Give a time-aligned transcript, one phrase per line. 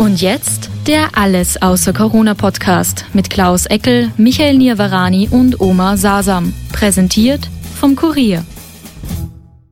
[0.00, 6.54] Und jetzt der Alles außer Corona Podcast mit Klaus Eckel, Michael Nirvarani und Oma Sasam.
[6.72, 8.42] Präsentiert vom Kurier.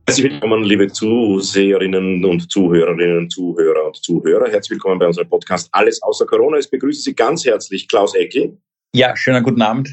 [0.05, 4.51] Herzlich willkommen, liebe Zuseherinnen und Zuhörerinnen, Zuhörer und Zuhörer.
[4.51, 6.59] Herzlich willkommen bei unserem Podcast Alles außer Corona.
[6.59, 8.55] Ich begrüße Sie ganz herzlich, Klaus Eckel.
[8.93, 9.89] Ja, schönen guten Abend.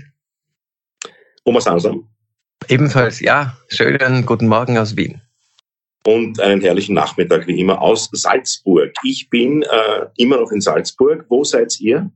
[1.46, 2.10] Oma Sasam.
[2.68, 5.18] Ebenfalls, ja, schönen guten Morgen aus Wien
[6.06, 8.92] und einen herrlichen Nachmittag wie immer aus Salzburg.
[9.02, 11.26] Ich bin äh, immer noch in Salzburg.
[11.28, 12.10] Wo seid ihr?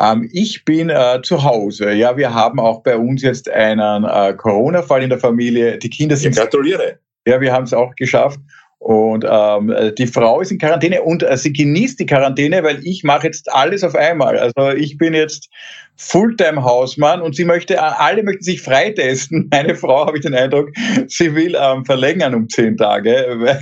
[0.00, 1.92] Ähm, ich bin äh, zu Hause.
[1.92, 5.78] Ja, wir haben auch bei uns jetzt einen äh, Corona-Fall in der Familie.
[5.78, 6.32] Die Kinder sind.
[6.32, 6.98] Ich gratuliere.
[7.26, 8.40] Ja, wir haben es auch geschafft.
[8.82, 13.04] Und ähm, die Frau ist in Quarantäne und äh, sie genießt die Quarantäne, weil ich
[13.04, 14.36] mache jetzt alles auf einmal.
[14.36, 15.48] Also ich bin jetzt
[15.94, 19.48] Fulltime-Hausmann und sie möchte, äh, alle möchten sich freitesten.
[19.52, 20.70] Meine Frau, habe ich den Eindruck,
[21.06, 23.54] sie will ähm, verlängern um zehn Tage.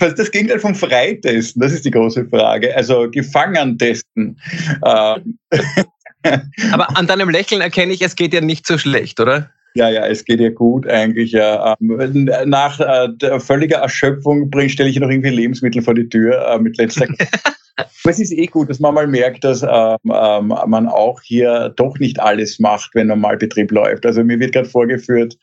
[0.00, 1.60] Was das Gegenteil vom Freitesten?
[1.60, 2.76] Das ist die große Frage.
[2.76, 4.40] Also gefangen testen.
[4.84, 5.38] Ähm.
[6.72, 9.50] Aber an deinem Lächeln erkenne ich, es geht ja nicht so schlecht, oder?
[9.76, 11.32] Ja, ja, es geht ja gut eigentlich.
[11.32, 11.76] Ja.
[11.80, 16.78] Ähm, nach äh, völliger Erschöpfung stelle ich noch irgendwie Lebensmittel vor die Tür äh, mit
[16.78, 17.06] letzter.
[17.76, 21.72] Aber es ist eh gut, dass man mal merkt, dass ähm, ähm, man auch hier
[21.76, 24.06] doch nicht alles macht, wenn Normalbetrieb läuft.
[24.06, 25.36] Also mir wird gerade vorgeführt,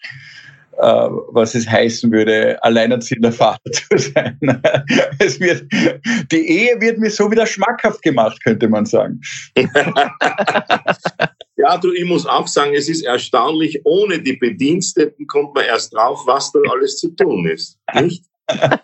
[0.78, 4.38] äh, was es heißen würde, alleinerziehender Vater zu sein.
[5.20, 5.66] es wird,
[6.32, 9.20] die Ehe wird mir so wieder schmackhaft gemacht, könnte man sagen.
[11.62, 15.94] Ja, du, ich muss auch sagen, es ist erstaunlich, ohne die Bediensteten kommt man erst
[15.94, 17.78] drauf, was da alles zu tun ist.
[17.94, 18.26] Nicht?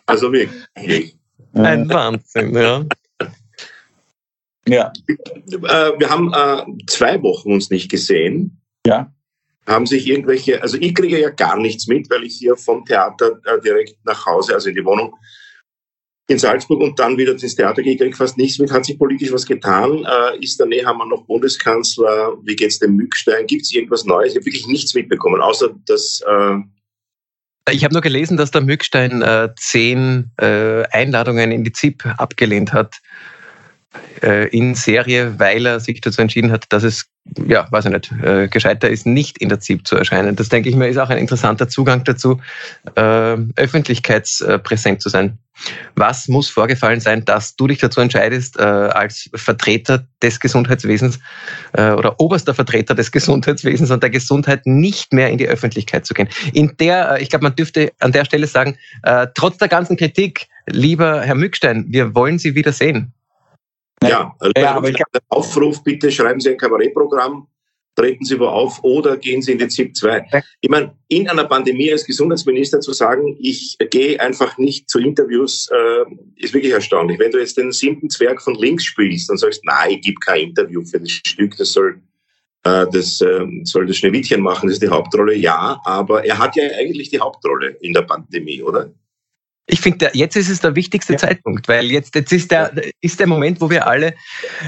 [0.05, 1.17] Also wirklich.
[1.53, 2.85] Ein Wahnsinn, ja.
[4.67, 4.93] Ja.
[5.07, 8.61] Äh, wir haben äh, zwei Wochen uns nicht gesehen.
[8.85, 9.11] Ja.
[9.65, 13.39] Haben sich irgendwelche, also ich kriege ja gar nichts mit, weil ich hier vom Theater
[13.45, 15.15] äh, direkt nach Hause, also in die Wohnung,
[16.27, 18.71] in Salzburg und dann wieder ins Theater kriege fast nichts mit.
[18.71, 20.05] Hat sich politisch was getan?
[20.05, 22.37] Äh, ist der Nehammer noch Bundeskanzler?
[22.43, 23.47] Wie geht's dem Mückstein?
[23.47, 24.33] Gibt es irgendwas Neues?
[24.33, 26.21] Ich habe wirklich nichts mitbekommen, außer dass...
[26.27, 26.57] Äh
[27.69, 32.71] ich habe nur gelesen, dass der Mückstein äh, zehn äh, Einladungen in die ZIP abgelehnt
[32.71, 32.95] hat
[34.21, 37.09] äh, in Serie, weil er sich dazu entschieden hat, dass es
[37.47, 40.35] ja, weiß ich nicht, äh, gescheiter ist, nicht in der ZIP zu erscheinen.
[40.35, 42.39] Das denke ich mir ist auch ein interessanter Zugang dazu,
[42.95, 45.37] äh, öffentlichkeitspräsent zu sein.
[45.95, 51.19] Was muss vorgefallen sein, dass du dich dazu entscheidest, äh, als Vertreter des Gesundheitswesens
[51.73, 56.13] äh, oder oberster Vertreter des Gesundheitswesens und der Gesundheit nicht mehr in die Öffentlichkeit zu
[56.13, 56.29] gehen?
[56.53, 59.97] In der, äh, ich glaube, man dürfte an der Stelle sagen, äh, trotz der ganzen
[59.97, 63.13] Kritik, lieber Herr Mückstein, wir wollen Sie wieder sehen.
[64.03, 67.47] Ja, also ja aber ich der Aufruf, bitte schreiben Sie ein Kabarettprogramm,
[67.95, 70.43] treten Sie wo auf oder gehen Sie in die ZIP 2.
[70.61, 75.67] Ich meine, in einer Pandemie als Gesundheitsminister zu sagen, ich gehe einfach nicht zu Interviews,
[75.71, 76.05] äh,
[76.35, 77.17] ist wirklich erstaunlich.
[77.19, 80.49] Wenn du jetzt den siebten Zwerg von links spielst und sagst, nein, ich gebe kein
[80.49, 81.99] Interview für das Stück, das soll
[82.63, 86.55] äh, das äh, soll das Schneewittchen machen, das ist die Hauptrolle, ja, aber er hat
[86.55, 88.91] ja eigentlich die Hauptrolle in der Pandemie, oder?
[89.69, 91.19] Ich finde, jetzt ist es der wichtigste ja.
[91.19, 94.13] Zeitpunkt, weil jetzt, jetzt ist, der, ist der Moment, wo wir alle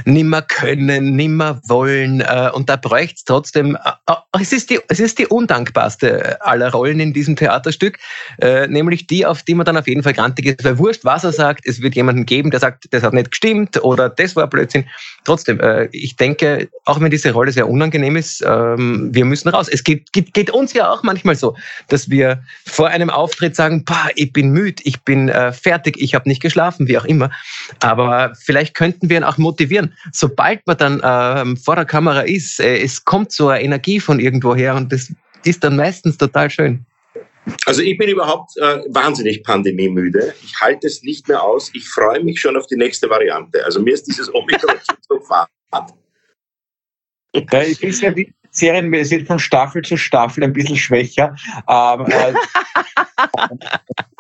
[0.04, 2.20] nimmer können, nimmer wollen.
[2.20, 6.42] Äh, und da bräuchte es trotzdem, äh, äh, es, ist die, es ist die undankbarste
[6.42, 7.98] aller Rollen in diesem Theaterstück,
[8.42, 10.66] äh, nämlich die, auf die man dann auf jeden Fall grantig ist.
[10.66, 13.82] Weil wurscht, was er sagt, es wird jemanden geben, der sagt, das hat nicht gestimmt
[13.82, 14.86] oder das war Blödsinn.
[15.24, 19.70] Trotzdem, äh, ich denke, auch wenn diese Rolle sehr unangenehm ist, ähm, wir müssen raus.
[19.72, 21.56] Es geht, geht, geht uns ja auch manchmal so,
[21.88, 26.16] dass wir vor einem Auftritt sagen, bah, ich bin müde, ich bin äh, fertig, ich
[26.16, 27.30] habe nicht geschlafen, wie auch immer.
[27.80, 29.94] Aber vielleicht könnten wir ihn auch motivieren.
[30.12, 34.20] Sobald man dann äh, vor der Kamera ist, äh, es kommt so eine Energie von
[34.20, 35.14] irgendwoher und das
[35.46, 36.86] ist dann meistens total schön.
[37.66, 40.34] Also ich bin überhaupt äh, wahnsinnig pandemiemüde.
[40.44, 41.72] Ich halte es nicht mehr aus.
[41.74, 43.64] Ich freue mich schon auf die nächste Variante.
[43.64, 44.76] Also mir ist dieses Omikron
[45.08, 45.48] so fad.
[47.52, 51.36] Ja, ich ist ja wie Serien, wir sind von Staffel zu Staffel ein bisschen schwächer.
[51.68, 52.34] Ähm, äh,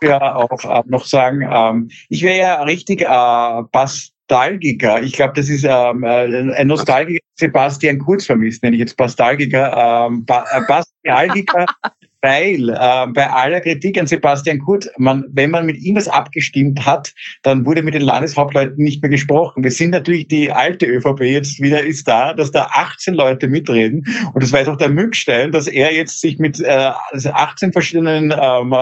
[0.08, 5.02] ja auch äh, noch sagen, ähm, ich wäre ja richtig äh, Bastalgiker.
[5.02, 10.08] Ich glaube, das ist ähm, äh, ein Nostalgiker Sebastian Kurz vermisst, nenne ich jetzt Bastalgiker.
[10.08, 11.66] Ähm, ba äh, Bastalgiker
[12.21, 16.86] weil äh, bei aller Kritik an Sebastian Kurz, man, wenn man mit ihm was abgestimmt
[16.86, 17.13] hat,
[17.44, 19.63] dann wurde mit den Landeshauptleuten nicht mehr gesprochen.
[19.63, 24.06] Wir sind natürlich die alte ÖVP jetzt wieder ist da, dass da 18 Leute mitreden
[24.33, 28.33] und das weiß auch der Mückstein, dass er jetzt sich mit äh, 18 also verschiedenen
[28.38, 28.75] ähm,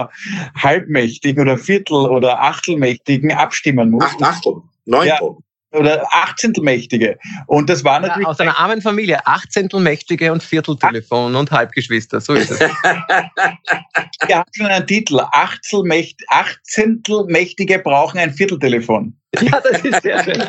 [0.56, 4.04] Halbmächtigen oder Viertel- oder Achtelmächtigen abstimmen muss.
[4.04, 4.54] Acht Achtel,
[4.86, 5.18] neun ja
[5.72, 7.18] oder Achtzehntelmächtige.
[7.46, 8.24] Und das war natürlich.
[8.24, 12.60] Ja, aus einer armen Familie, Achtzehntelmächtige und Vierteltelefon und Halbgeschwister, so ist es.
[12.60, 15.20] Wir haben schon einen Titel.
[15.20, 19.14] Achtzehntelmächtige brauchen ein Vierteltelefon.
[19.40, 20.38] Ja, das ist sehr schön.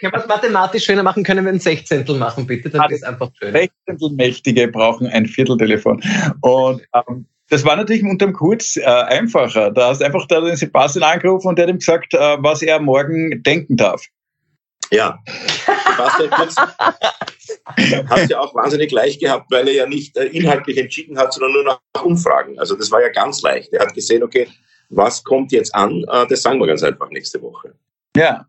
[0.00, 2.70] können wir es mathematisch schöner machen, können wir ein Sechzehntel machen, bitte?
[2.70, 3.52] Dann ist einfach schön.
[3.52, 6.02] Sechzehntelmächtige brauchen ein Vierteltelefon.
[6.40, 9.70] Und ähm, das war natürlich unterm Kurz äh, einfacher.
[9.70, 12.80] Da hast einfach da den Sebastian angerufen und der hat ihm gesagt, äh, was er
[12.80, 14.04] morgen denken darf.
[14.90, 15.18] Ja,
[15.90, 16.56] Sebastian Kurz
[18.10, 21.52] hat ja auch wahnsinnig leicht gehabt, weil er ja nicht äh, inhaltlich entschieden hat, sondern
[21.52, 22.58] nur nach Umfragen.
[22.58, 23.72] Also das war ja ganz leicht.
[23.72, 24.48] Er hat gesehen, okay,
[24.90, 26.04] was kommt jetzt an?
[26.10, 27.74] Äh, das sagen wir ganz einfach nächste Woche.
[28.16, 28.46] Ja.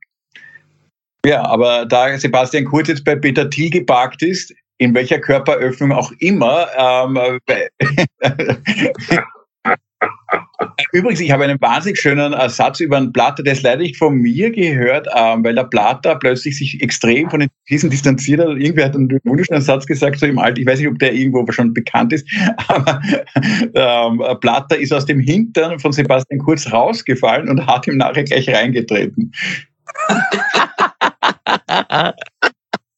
[1.25, 6.11] Ja, aber da Sebastian Kurz jetzt bei Peter Thiel geparkt ist, in welcher Körperöffnung auch
[6.19, 6.67] immer.
[6.77, 7.17] Ähm,
[10.91, 14.15] Übrigens, ich habe einen wahnsinnig schönen Satz über einen Platter, der ist leider nicht von
[14.15, 18.49] mir gehört, ähm, weil der Platter plötzlich sich extrem von den Krisen distanziert hat.
[18.49, 21.45] Irgendwer hat einen wunderschönen Satz gesagt, so im Alter, ich weiß nicht, ob der irgendwo
[21.51, 22.27] schon bekannt ist,
[22.67, 23.01] aber
[23.73, 28.47] ähm, Platter ist aus dem Hintern von Sebastian Kurz rausgefallen und hat ihm nachher gleich
[28.49, 29.31] reingetreten.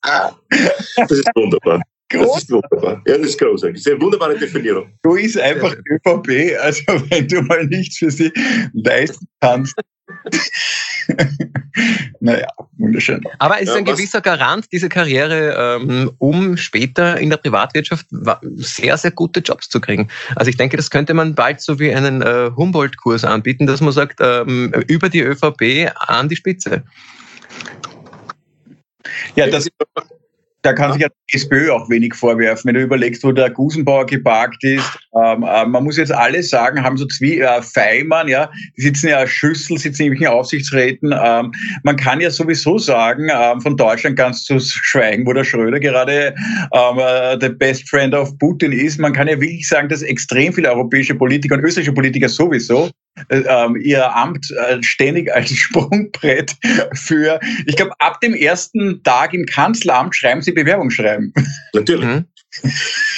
[0.01, 1.81] Das ist wunderbar.
[2.09, 3.01] Das ist wunderbar.
[3.05, 3.77] Ja, das ist großartig.
[3.77, 4.91] Das ist eine wunderbare Definierung.
[5.03, 8.31] Du ist einfach ÖVP, also wenn du mal nichts für sie
[8.73, 9.75] leisten kannst.
[12.19, 12.47] naja,
[12.77, 13.23] wunderschön.
[13.37, 18.07] Aber es ist ja, ein gewisser Garant, diese Karriere, ähm, um später in der Privatwirtschaft
[18.55, 20.09] sehr, sehr gute Jobs zu kriegen.
[20.35, 23.93] Also ich denke, das könnte man bald so wie einen äh, Humboldt-Kurs anbieten, dass man
[23.93, 26.83] sagt, ähm, über die ÖVP an die Spitze.
[29.35, 29.67] Ja, das,
[30.61, 34.05] da kann sich ja die SPÖ auch wenig vorwerfen, wenn du überlegst, wo der Gusenbauer
[34.05, 34.83] geparkt ist.
[35.15, 39.07] Ähm, äh, man muss jetzt alles sagen, haben so zwei äh, Feimann, ja, die sitzen
[39.07, 41.15] ja Schüssel, sitzen in irgendwelchen Aufsichtsräten.
[41.17, 41.53] Ähm,
[41.83, 46.35] man kann ja sowieso sagen, ähm, von Deutschland ganz zu schweigen, wo der Schröder gerade
[46.73, 48.99] ähm, äh, der Best Friend of Putin ist.
[48.99, 52.89] Man kann ja wirklich sagen, dass extrem viele europäische Politiker und österreichische Politiker sowieso
[53.79, 56.55] ihr Amt äh, ständig als Sprungbrett
[56.93, 61.33] für, ich glaube, ab dem ersten Tag im Kanzleramt schreiben sie Bewerbungsschreiben.
[61.73, 62.05] Natürlich.
[62.05, 62.25] Mhm.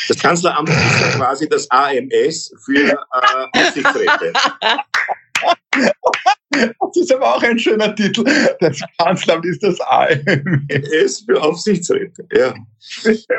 [0.08, 4.34] Das Kanzleramt ist ja quasi das AMS für äh, Aufsichtsräte.
[6.52, 8.26] Das ist aber auch ein schöner Titel.
[8.60, 12.28] Das Kanzleramt ist das AMS für Aufsichtsräte.
[12.36, 12.54] Ja.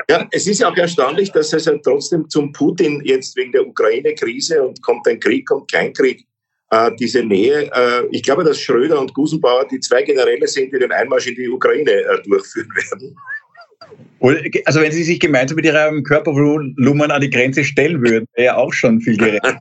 [0.09, 3.67] ja, es ist ja auch erstaunlich, dass es ja trotzdem zum Putin jetzt wegen der
[3.67, 6.32] Ukraine-Krise und kommt ein Krieg, kommt kein Krieg, äh,
[6.99, 7.71] diese Nähe.
[7.73, 11.35] Äh, ich glaube, dass Schröder und Gusenbauer die zwei Generäle sind, die den Einmarsch in
[11.35, 13.17] die Ukraine äh, durchführen werden.
[14.65, 18.57] Also wenn Sie sich gemeinsam mit Ihrem Körpervolumen an die Grenze stellen würden, wäre ja
[18.57, 19.43] auch schon viel gerecht.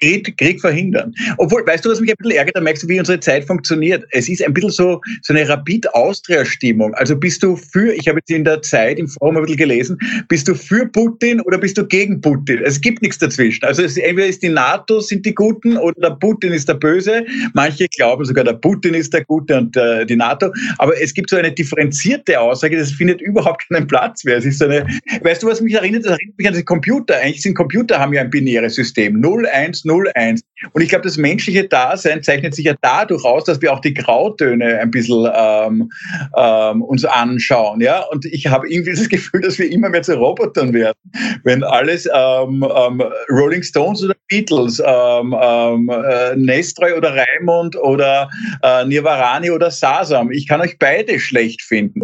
[0.00, 1.14] Krieg, Krieg, verhindern.
[1.38, 2.56] Obwohl, weißt du, was mich ein bisschen ärgert?
[2.56, 4.04] Da merkst du, wie unsere Zeit funktioniert.
[4.10, 6.92] Es ist ein bisschen so, so eine Rapid-Austria-Stimmung.
[6.94, 9.98] Also bist du für, ich habe jetzt in der Zeit im Forum ein bisschen gelesen,
[10.28, 12.62] bist du für Putin oder bist du gegen Putin?
[12.64, 13.64] Es gibt nichts dazwischen.
[13.64, 17.24] Also es, entweder ist die NATO sind die Guten oder der Putin ist der Böse.
[17.54, 20.52] Manche glauben sogar, der Putin ist der Gute und äh, die NATO.
[20.78, 24.36] Aber es gibt so eine differenzierte Aussage, das findet überhaupt keinen Platz mehr.
[24.36, 24.86] Es ist eine,
[25.22, 26.04] weißt du, was mich erinnert?
[26.04, 27.16] Das erinnert mich an die Computer.
[27.16, 29.20] Eigentlich sind Computer haben ja ein binäres System.
[29.20, 30.42] 0, 1, 0, 1.
[30.72, 33.94] Und ich glaube, das menschliche Dasein zeichnet sich ja dadurch aus, dass wir auch die
[33.94, 35.90] Grautöne ein bisschen ähm,
[36.36, 37.80] ähm, uns anschauen.
[37.80, 38.00] Ja?
[38.10, 40.98] Und ich habe irgendwie das Gefühl, dass wir immer mehr zu Robotern werden.
[41.44, 48.30] Wenn alles ähm, ähm, Rolling Stones oder Beatles, ähm, ähm, äh, Nestroy oder Raimund oder
[48.62, 52.02] äh, Nirvarani oder Sasam, ich kann euch beide schlecht finden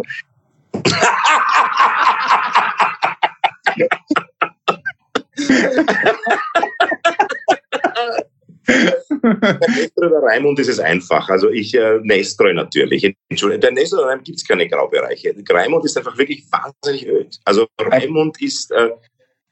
[9.97, 11.29] der oder Raimund ist es einfach.
[11.29, 13.15] Also ich, äh, Nestroy natürlich.
[13.29, 15.35] Entschuldigung, bei Nestroy oder Raimund gibt es keine Graubereiche.
[15.49, 17.39] Raimund ist einfach wirklich wahnsinnig öd.
[17.45, 18.89] Also Raimund ist, äh,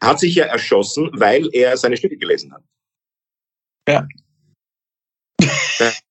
[0.02, 2.64] hat sich ja erschossen, weil er seine Stücke gelesen hat.
[3.88, 4.08] Ja.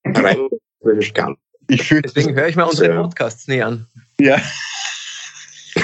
[0.04, 0.52] Raimund
[0.98, 1.38] ist ganz.
[1.68, 3.88] Ich Deswegen höre ich mal unsere Podcasts nie an.
[4.20, 4.40] Ja.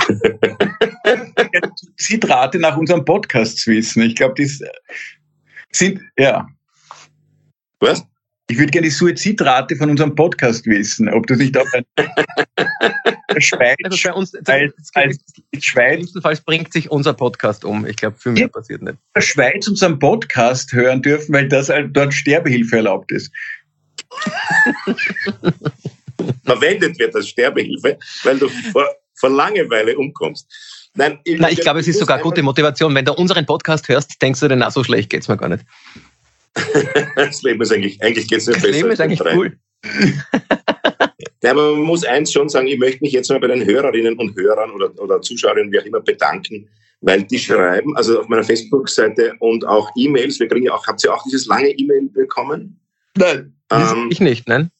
[1.99, 4.02] Zitrate nach unserem Podcast wissen.
[4.02, 4.50] Ich glaube, die
[5.73, 6.49] sind, ja.
[7.80, 8.04] Was?
[8.49, 11.66] Ich würde gerne die Suizidrate von unserem Podcast wissen, ob du nicht auch
[13.35, 15.18] ein Schweiz, also bei uns, als, als
[15.59, 17.87] Schweiz, jedenfalls bringt sich unser Podcast um.
[17.87, 18.92] Ich glaube, für mich passiert nicht.
[18.94, 23.32] In der Schweiz unseren Podcast hören dürfen, weil das halt dort Sterbehilfe erlaubt ist.
[26.44, 28.87] Verwendet wird als Sterbehilfe, weil du vor,
[29.23, 30.52] vor Langeweile umkommst.
[30.95, 32.95] Nein, ich, Nein, ich glaube, es ist sogar gute Motivation.
[32.95, 35.64] Wenn du unseren Podcast hörst, denkst du dir, na, so schlecht geht's mir gar nicht.
[37.17, 38.73] das Leben ist eigentlich, eigentlich geht's nicht das besser.
[38.73, 39.57] Das Leben ist eigentlich cool.
[41.43, 44.19] ja, aber man muss eins schon sagen, ich möchte mich jetzt mal bei den Hörerinnen
[44.19, 46.69] und Hörern oder, oder Zuschauerinnen, wie auch immer, bedanken,
[47.00, 51.02] weil die schreiben, also auf meiner Facebook-Seite und auch E-Mails, wir kriegen ja auch, habt
[51.05, 52.81] ihr auch dieses lange E-Mail bekommen?
[53.17, 54.71] Nein, ähm, ich nicht, nein.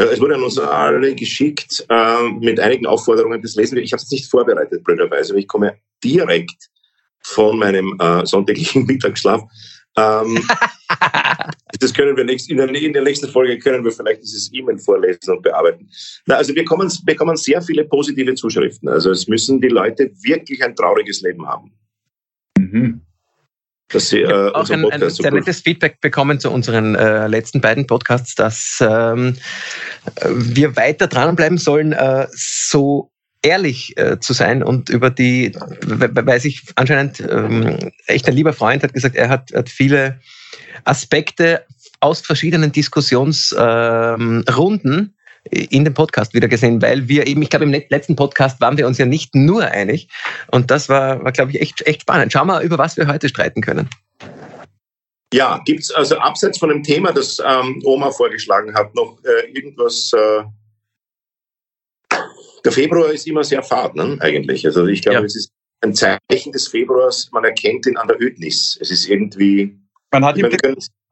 [0.00, 3.42] Ja, es wurde an uns alle geschickt äh, mit einigen Aufforderungen.
[3.42, 3.82] Das lesen wir.
[3.82, 6.70] Ich habe es nicht vorbereitet, blöderweise, ich komme direkt
[7.22, 9.42] von meinem äh, sonntäglichen Mittagsschlaf.
[9.98, 10.42] Ähm,
[11.80, 14.78] das können wir nächst, in, der, in der nächsten Folge können wir vielleicht dieses E-Mail
[14.78, 15.86] vorlesen und bearbeiten.
[16.24, 18.88] Na, also wir bekommen, bekommen sehr viele positive Zuschriften.
[18.88, 21.72] Also es müssen die Leute wirklich ein trauriges Leben haben.
[22.58, 23.02] Mhm
[23.92, 27.86] dass Sie äh, auch ein, ein sehr nettes Feedback bekommen zu unseren äh, letzten beiden
[27.86, 29.36] Podcasts, dass ähm,
[30.26, 33.10] wir weiter dranbleiben sollen, äh, so
[33.42, 38.82] ehrlich äh, zu sein und über die, weil sich anscheinend ähm, echt ein lieber Freund
[38.82, 40.20] hat gesagt, er hat, hat viele
[40.84, 41.64] Aspekte
[42.00, 47.72] aus verschiedenen Diskussionsrunden ähm, in dem Podcast wieder gesehen, weil wir eben, ich glaube, im
[47.72, 50.08] letzten Podcast waren wir uns ja nicht nur einig.
[50.50, 52.32] Und das war, war glaube ich, echt, echt spannend.
[52.32, 53.88] Schauen wir, über was wir heute streiten können.
[55.32, 59.50] Ja, gibt es also abseits von dem Thema, das ähm, Oma vorgeschlagen hat, noch äh,
[59.52, 60.12] irgendwas?
[60.12, 60.42] Äh,
[62.64, 64.66] der Februar ist immer sehr fad, ne, eigentlich.
[64.66, 65.24] Also ich glaube, ja.
[65.24, 68.76] es ist ein Zeichen des Februars, man erkennt ihn an der Ödnis.
[68.80, 69.78] Es ist irgendwie.
[70.12, 70.48] Man hat, ihm,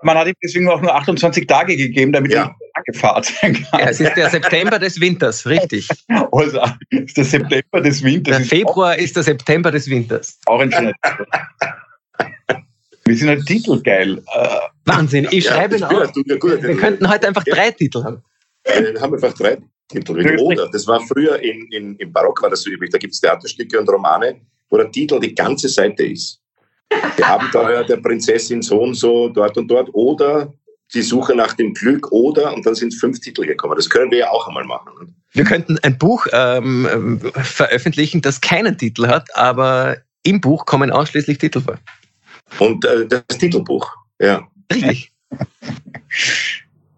[0.02, 2.54] man hat ihm deswegen auch nur 28 Tage gegeben, damit ja.
[2.92, 3.80] Sein kann.
[3.80, 5.88] Ja, es ist der September des Winters, richtig.
[6.32, 8.36] Also, es ist der September des Winters.
[8.36, 10.38] Der Februar ist, ist der September des Winters.
[10.46, 10.92] Auch ein schöner
[13.04, 14.18] Wir sind halt titelgeil.
[14.18, 14.48] Äh,
[14.84, 16.14] Wahnsinn, ich ja, schreibe ihn auf.
[16.14, 18.22] Wir könnten heute einfach drei Titel haben.
[18.64, 20.38] Wir haben einfach drei Titel.
[20.40, 22.90] Oder, das war früher in, in, im Barock war das so üblich.
[22.90, 26.40] Da gibt es Theaterstücke und Romane, wo der Titel die ganze Seite ist.
[27.18, 29.88] Die Abenteuer der Prinzessin so und so, dort und dort.
[29.92, 30.52] Oder
[30.94, 33.76] die Suche nach dem Glück oder, und dann sind fünf Titel gekommen.
[33.76, 35.14] Das können wir ja auch einmal machen.
[35.32, 41.38] Wir könnten ein Buch ähm, veröffentlichen, das keinen Titel hat, aber im Buch kommen ausschließlich
[41.38, 41.78] Titel vor.
[42.58, 43.90] Und äh, das Titelbuch,
[44.20, 44.48] ja.
[44.72, 45.12] Richtig.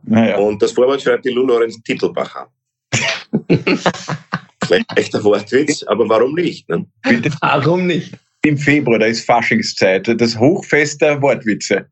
[0.04, 0.37] naja.
[0.38, 2.49] Und das Vorwort schreibt die Lou Lorenz Titelbacher.
[4.64, 6.68] Vielleicht echter Wortwitz, aber warum nicht?
[6.68, 6.87] Ne?
[7.02, 8.12] Bitte, warum nicht?
[8.42, 11.87] Im Februar, da ist Faschingszeit, das Hochfest der Wortwitze.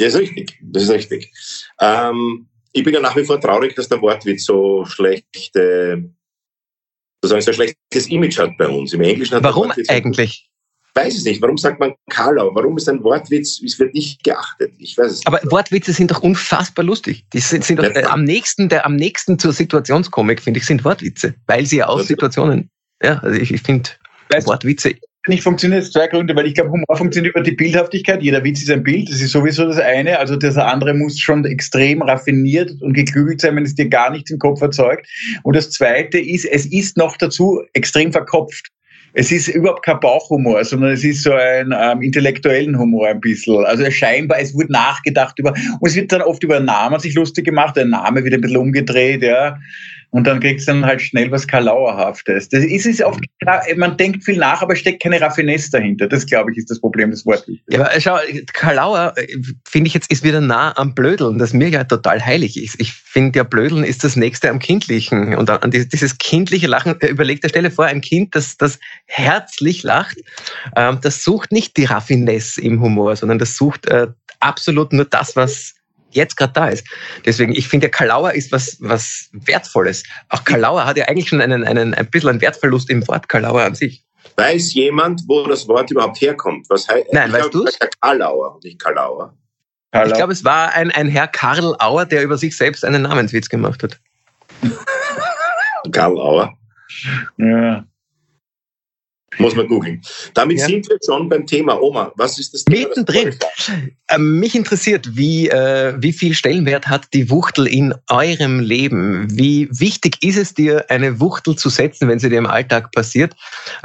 [0.00, 0.58] Ja, ist richtig.
[0.62, 1.32] Das ist richtig.
[1.80, 6.10] Ähm, ich bin ja nach wie vor traurig, dass der Wortwitz so schlechte,
[7.22, 8.92] sozusagen so ein schlechtes Image hat bei uns.
[8.92, 10.48] Im Englischen hat Warum eigentlich?
[10.98, 11.40] weiß es nicht.
[11.40, 12.54] Warum sagt man Karlau?
[12.54, 14.72] Warum ist ein Wortwitz, es wird nicht geachtet?
[14.78, 15.26] Ich weiß es nicht.
[15.26, 17.24] Aber Wortwitze sind doch unfassbar lustig.
[17.32, 20.84] Die sind, sind doch, äh, am nächsten, der am nächsten zur Situationskomik, finde ich, sind
[20.84, 21.34] Wortwitze.
[21.46, 22.70] Weil sie ja aus Situationen,
[23.02, 23.90] ja, also ich, ich finde
[24.44, 24.94] Wortwitze
[25.28, 28.22] nicht funktioniert, zwei Gründe, weil ich glaube, Humor funktioniert über die Bildhaftigkeit.
[28.22, 30.18] Jeder Witz ist ein Bild, das ist sowieso das eine.
[30.18, 34.30] Also das andere muss schon extrem raffiniert und geklügelt sein, wenn es dir gar nichts
[34.30, 35.06] im Kopf erzeugt.
[35.42, 38.70] Und das zweite ist, es ist noch dazu extrem verkopft
[39.14, 43.64] es ist überhaupt kein Bauchhumor, sondern es ist so ein ähm, intellektuellen Humor ein bisschen.
[43.64, 47.44] Also scheinbar, es wird nachgedacht über, und es wird dann oft über Namen sich lustig
[47.44, 49.58] gemacht, der Name wird ein bisschen umgedreht, ja.
[50.10, 52.48] Und dann kriegst du dann halt schnell was Karlauerhaftes.
[52.48, 53.20] Das ist es oft,
[53.76, 56.06] man denkt viel nach, aber steckt keine Raffinesse dahinter.
[56.08, 57.56] Das, glaube ich, ist das Problem des Wortes.
[57.68, 58.16] Ja, aber schau,
[58.54, 59.26] Karlauer, äh,
[59.68, 62.80] finde ich jetzt, ist wieder nah am Blödeln, das mir ja total heilig ist.
[62.80, 65.34] Ich finde ja, Blödeln ist das Nächste am Kindlichen.
[65.34, 69.82] Und an dieses kindliche Lachen, äh, überleg dir, stelle vor, ein Kind, das, das herzlich
[69.82, 70.16] lacht,
[70.74, 74.06] ähm, das sucht nicht die Raffinesse im Humor, sondern das sucht äh,
[74.40, 75.74] absolut nur das, was
[76.10, 76.86] jetzt gerade da ist.
[77.24, 80.04] Deswegen, ich finde, Kalauer ist was, was Wertvolles.
[80.28, 83.62] Auch Kalauer hat ja eigentlich schon einen, einen, ein bisschen einen Wertverlust im Wort Kalauer
[83.62, 84.04] an sich.
[84.36, 86.68] Weiß jemand, wo das Wort überhaupt herkommt?
[86.70, 87.78] Was heißt, Nein, weißt du es?
[88.00, 89.34] Karlauer, nicht Kalauer.
[89.92, 93.48] Ich glaube, es war ein, ein Herr Karl Auer, der über sich selbst einen Namenswitz
[93.48, 93.98] gemacht hat.
[95.92, 96.52] Karl Auer.
[97.38, 97.84] Ja.
[99.36, 100.00] Muss man googeln.
[100.34, 100.66] Damit ja.
[100.66, 101.80] sind wir schon beim Thema.
[101.80, 102.88] Oma, was ist das Thema?
[102.88, 103.36] Mittendrin.
[104.08, 109.26] Ähm, mich interessiert, wie, äh, wie viel Stellenwert hat die Wuchtel in eurem Leben?
[109.30, 113.36] Wie wichtig ist es dir, eine Wuchtel zu setzen, wenn sie dir im Alltag passiert?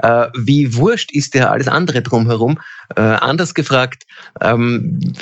[0.01, 2.59] Äh, wie wurscht ist dir alles andere drumherum?
[2.95, 4.05] Äh, anders gefragt,
[4.41, 5.13] ähm,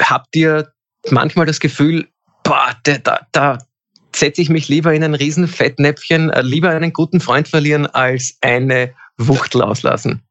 [0.00, 0.72] habt ihr
[1.10, 2.06] manchmal das Gefühl,
[2.44, 3.58] boah, da, da,
[4.14, 8.36] setze ich mich lieber in ein riesen Fettnäpfchen, äh, lieber einen guten Freund verlieren, als
[8.40, 10.22] eine Wuchtel auslassen.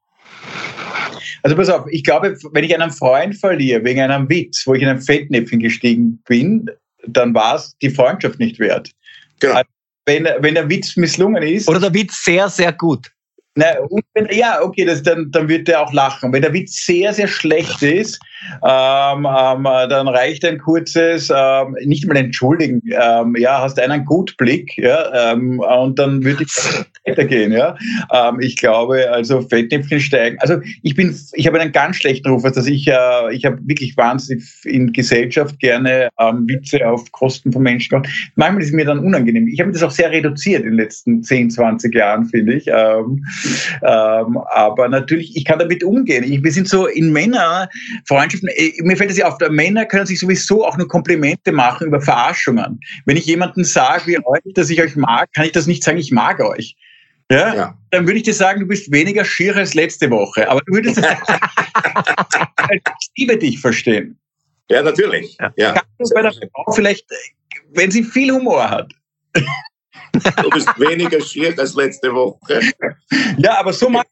[1.44, 4.82] Also pass auf, ich glaube, wenn ich einen Freund verliere wegen einem Witz, wo ich
[4.82, 6.70] in ein Fettnäpfchen gestiegen bin,
[7.08, 8.92] dann war es die Freundschaft nicht wert.
[9.40, 9.54] Genau.
[9.54, 9.70] Also
[10.06, 11.70] wenn, wenn der Witz misslungen ist.
[11.70, 13.08] Oder der Witz sehr, sehr gut.
[13.56, 13.66] Na,
[14.14, 16.32] wenn, ja, okay, das, dann, dann wird der auch lachen.
[16.32, 18.20] Wenn der Witz sehr, sehr schlecht ist,
[18.64, 24.78] ähm, ähm, dann reicht ein kurzes, ähm, nicht mal entschuldigen, ähm, ja, hast einen Gutblick,
[24.78, 26.50] ja, ähm, und dann würde ich
[27.06, 27.76] weitergehen, ja.
[28.14, 30.38] Ähm, ich glaube, also Fettnäpfchen steigen.
[30.40, 33.98] Also ich bin, ich habe einen ganz schlechten Ruf, also ich, äh, ich habe wirklich
[33.98, 38.10] wahnsinnig in Gesellschaft gerne ähm, Witze auf Kosten von Menschen gemacht.
[38.36, 39.48] Manchmal ist es mir dann unangenehm.
[39.48, 42.68] Ich habe das auch sehr reduziert in den letzten 10, 20 Jahren, finde ich.
[43.82, 46.24] Ähm, aber natürlich, ich kann damit umgehen.
[46.24, 47.70] Ich, wir sind so in Männer,
[48.06, 51.88] Freundschaften, äh, mir fällt es ja auf, Männer können sich sowieso auch nur Komplimente machen
[51.88, 52.80] über Verarschungen.
[53.06, 55.98] Wenn ich jemanden sage wie euch, dass ich euch mag, kann ich das nicht sagen,
[55.98, 56.76] ich mag euch.
[57.32, 57.56] Ja?
[57.56, 57.78] ja.
[57.92, 60.50] Dann würde ich dir sagen, du bist weniger schier als letzte Woche.
[60.50, 61.20] Aber du würdest das
[62.58, 64.18] als liebe dich verstehen.
[64.70, 65.38] Ja, natürlich.
[65.58, 65.74] Ja.
[65.74, 67.06] Kannst du bei der Frau vielleicht,
[67.74, 68.94] wenn sie viel Humor hat,
[70.44, 72.62] Du bist weniger schier als letzte Woche.
[73.38, 74.04] Ja, aber so mal.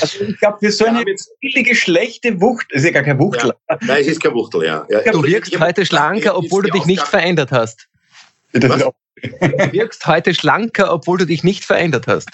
[0.00, 1.04] Also ich glaube, für so eine
[1.40, 3.54] billige, schlechte Wucht, ist ja gar kein Wuchtel.
[3.70, 3.78] Ja.
[3.80, 4.86] Nein, es ist kein Wuchtel, ja.
[4.90, 5.12] ja.
[5.12, 7.88] Du wirkst heute schlanker, obwohl du dich nicht verändert hast.
[8.52, 8.68] Du
[9.72, 12.28] wirkst heute schlanker, obwohl du dich nicht verändert hast.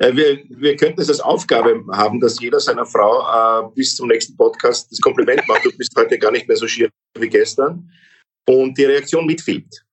[0.00, 4.34] Wir, wir könnten es als Aufgabe haben, dass jeder seiner Frau äh, bis zum nächsten
[4.34, 7.90] Podcast das Kompliment macht, du bist heute gar nicht mehr so schier wie gestern
[8.48, 9.84] und die Reaktion mitfilmt.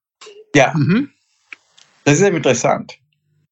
[0.55, 0.73] Ja.
[0.75, 1.11] Mhm.
[2.07, 2.97] Das ist eben interessant.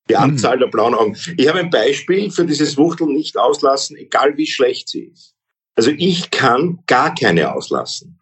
[0.09, 0.21] Die mhm.
[0.21, 1.17] Anzahl der blauen Augen.
[1.35, 5.35] Ich habe ein Beispiel für dieses Wuchtel nicht auslassen, egal wie schlecht sie ist.
[5.75, 8.17] Also ich kann gar keine auslassen.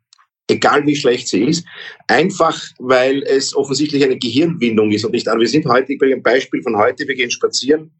[0.49, 1.67] Egal wie schlecht sie ist.
[2.07, 5.39] Einfach, weil es offensichtlich eine Gehirnwindung ist und nicht an.
[5.39, 7.91] Wir sind heute, ich bringe ein Beispiel von heute, wir gehen spazieren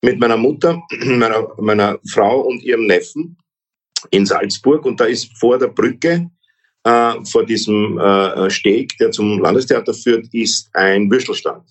[0.00, 3.36] mit meiner Mutter, meiner, meiner Frau und ihrem Neffen
[4.10, 6.30] in Salzburg und da ist vor der Brücke
[6.84, 11.64] äh, vor diesem äh, Steg, der zum Landestheater führt, ist ein Würstelstand.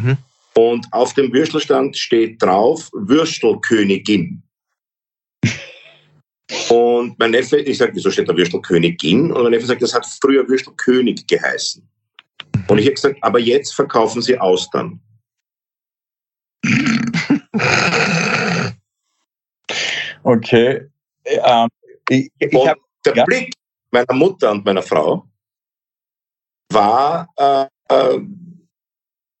[0.00, 0.16] Mhm.
[0.54, 4.42] Und auf dem Würstelstand steht drauf Würstelkönigin.
[6.68, 9.32] Und mein Neffe, ich sage, wieso steht da Würstelkönigin?
[9.32, 11.88] Und mein Neffe sagt, das hat früher Würstelkönig geheißen.
[12.68, 15.00] Und ich habe gesagt, aber jetzt verkaufen sie Austern.
[20.22, 20.86] Okay.
[21.24, 21.68] Ähm,
[22.08, 23.24] ich, ich hab, der ja.
[23.24, 23.54] Blick
[23.90, 25.26] meiner Mutter und meiner Frau
[26.72, 28.20] war äh, äh,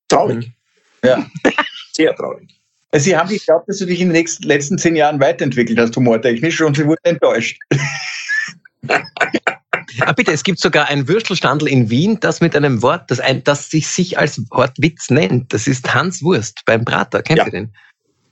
[0.08, 0.46] traurig.
[0.46, 1.08] Mhm.
[1.08, 1.26] Ja.
[1.92, 2.60] Sehr traurig.
[2.92, 6.60] Sie haben geglaubt, dass du dich in den nächsten, letzten zehn Jahren weiterentwickelt hast, humortechnisch,
[6.60, 7.56] und sie wurden enttäuscht.
[8.88, 13.44] ah, bitte, es gibt sogar ein Würstelstandel in Wien, das mit einem Wort, das, ein,
[13.44, 15.52] das sich, sich als Wortwitz nennt.
[15.52, 17.22] Das ist Hans Wurst beim Prater.
[17.22, 17.44] Kennt ja.
[17.46, 17.72] ihr den?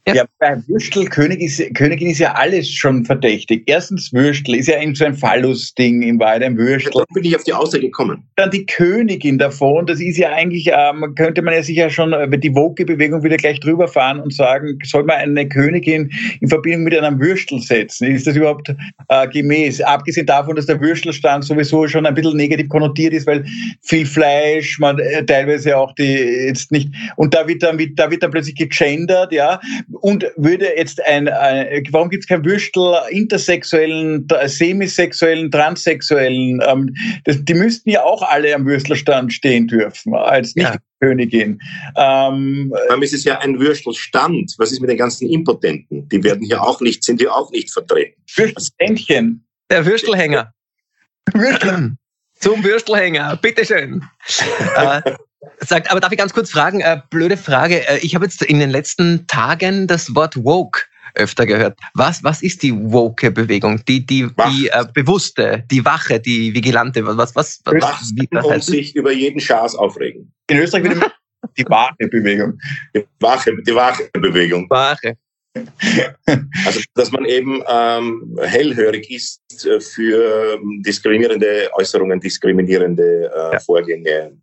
[0.09, 3.65] Ja, ja bei Würstel, König ist, Königin ist ja alles schon verdächtig.
[3.67, 6.93] Erstens Würstel ist ja so ein Phallus-Ding im Wald, ein Würstel.
[6.95, 8.25] Da bin ich auf die Aussage gekommen.
[8.37, 12.37] Dann die Königin davon, das ist ja eigentlich, ähm, könnte man ja sicher schon über
[12.37, 16.99] die Woke-Bewegung wieder gleich drüber fahren und sagen, soll man eine Königin in Verbindung mit
[16.99, 18.11] einem Würstel setzen?
[18.11, 18.75] Ist das überhaupt
[19.09, 19.83] äh, gemäß?
[19.83, 23.45] Abgesehen davon, dass der Würstelstand sowieso schon ein bisschen negativ konnotiert ist, weil
[23.83, 28.23] viel Fleisch, man äh, teilweise auch die jetzt nicht, und da wird dann, da wird
[28.23, 29.61] dann plötzlich gegendert, ja
[30.01, 36.61] und würde jetzt ein, ein warum gibt es kein Würstel intersexuellen, semisexuellen, transsexuellen?
[36.67, 40.77] Ähm, das, die müssten ja auch alle am Würstelstand stehen dürfen, als nicht ja.
[41.01, 41.61] Königin.
[41.97, 44.55] Ähm, Aber es ist ja ein Würstelstand.
[44.59, 46.09] Was ist mit den ganzen Impotenten?
[46.09, 48.21] Die werden hier auch nicht, sind hier auch nicht vertreten.
[48.35, 49.45] Würstelständchen.
[49.71, 50.53] Der Würstelhänger.
[51.35, 51.97] Würstel.
[52.41, 54.03] Zum Würstelhänger, bitteschön.
[54.77, 55.03] äh,
[55.61, 57.87] Sagt, aber darf ich ganz kurz fragen, äh, blöde Frage.
[57.89, 60.83] Äh, ich habe jetzt in den letzten Tagen das Wort woke
[61.15, 61.79] öfter gehört.
[61.95, 63.85] Was, was ist die woke Bewegung?
[63.87, 68.45] Die, die, die äh, bewusste, die wache, die vigilante, was, was, was, was wie das
[68.45, 70.33] und sich über jeden Schaß aufregen.
[70.49, 71.13] In Österreich wird
[71.59, 72.59] die wache Bewegung.
[72.95, 74.69] Die wache, die wache Bewegung.
[74.71, 75.17] Wache.
[76.65, 83.59] Also, dass man eben ähm, hellhörig ist äh, für diskriminierende Äußerungen, diskriminierende äh, ja.
[83.59, 84.37] Vorgänge,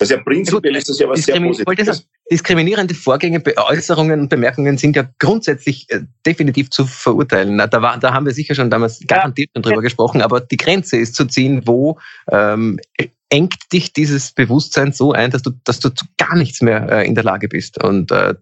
[0.00, 2.08] das ist ja prinzipiell ist das ja was sehr Positives.
[2.32, 7.58] diskriminierende Vorgänge, Äußerungen und Bemerkungen sind ja grundsätzlich äh, definitiv zu verurteilen.
[7.58, 9.60] Da, war, da haben wir sicher schon damals garantiert ja.
[9.60, 11.98] drüber gesprochen, aber die Grenze ist zu ziehen, wo
[12.32, 12.80] ähm,
[13.28, 17.06] engt dich dieses Bewusstsein so ein, dass du, dass du zu gar nichts mehr äh,
[17.06, 17.82] in der Lage bist.
[17.82, 18.34] Und äh,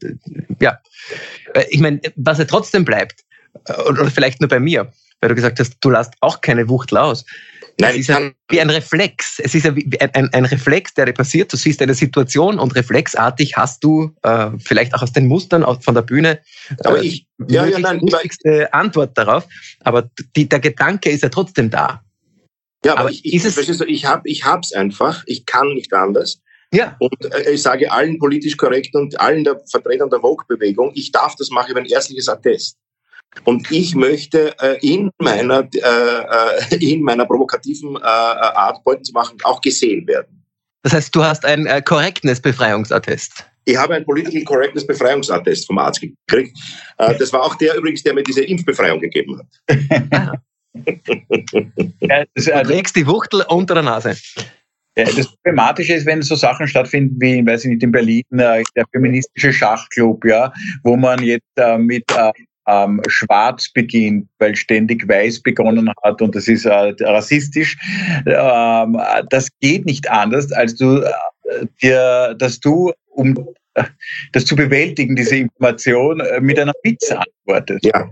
[0.61, 0.79] ja,
[1.55, 3.25] äh, ich meine, was ja trotzdem bleibt,
[3.64, 6.99] äh, oder vielleicht nur bei mir, weil du gesagt hast, du lässt auch keine Wuchtel
[6.99, 7.25] aus.
[7.80, 9.38] Nein, es ist ja wie ein Reflex.
[9.38, 11.52] Es ist ja wie ein, ein, ein, Reflex, der dir passiert.
[11.52, 15.84] Du siehst eine Situation und reflexartig hast du äh, vielleicht auch aus den Mustern aus,
[15.84, 19.46] von der Bühne äh, aber ich, ja, ja, nein, wichtigste Antwort darauf.
[19.80, 22.02] Aber die, der Gedanke ist ja trotzdem da.
[22.84, 25.22] Ja, aber, aber ich, ich, ich, ich habe ich hab's einfach.
[25.26, 26.40] Ich kann nicht anders.
[26.72, 26.96] Ja.
[26.98, 31.34] Und äh, ich sage allen politisch korrekt und allen der Vertretern der Vogue-Bewegung, ich darf
[31.36, 32.76] das machen über ein ärztliches Attest.
[33.44, 39.12] Und ich möchte äh, in meiner äh, äh in meiner provokativen äh, Art Beuten zu
[39.12, 40.44] machen auch gesehen werden.
[40.83, 43.44] Das heißt, du hast ein äh, Correctness-Befreiungsattest.
[43.64, 46.57] Ich habe ein Political Correctness Befreiungsattest vom Arzt gekriegt.
[46.96, 50.40] Äh, das war auch der übrigens, der mir diese Impfbefreiung gegeben hat.
[52.35, 54.16] du trägst die Wuchtel unter der Nase.
[54.94, 58.85] Das Problematische ist, wenn so Sachen stattfinden wie, weiß ich nicht, in Berlin, äh, der
[58.90, 62.33] feministische Schachclub, ja, wo man jetzt äh, mit äh,
[62.68, 67.76] ähm, schwarz beginnt, weil ständig weiß begonnen hat und das ist äh, rassistisch.
[68.26, 69.00] Ähm,
[69.31, 73.37] das geht nicht anders, als du äh, dir, dass du um
[73.74, 73.85] äh,
[74.33, 77.85] das zu bewältigen, diese Information, äh, mit einer Pizza antwortest.
[77.85, 78.09] Ja.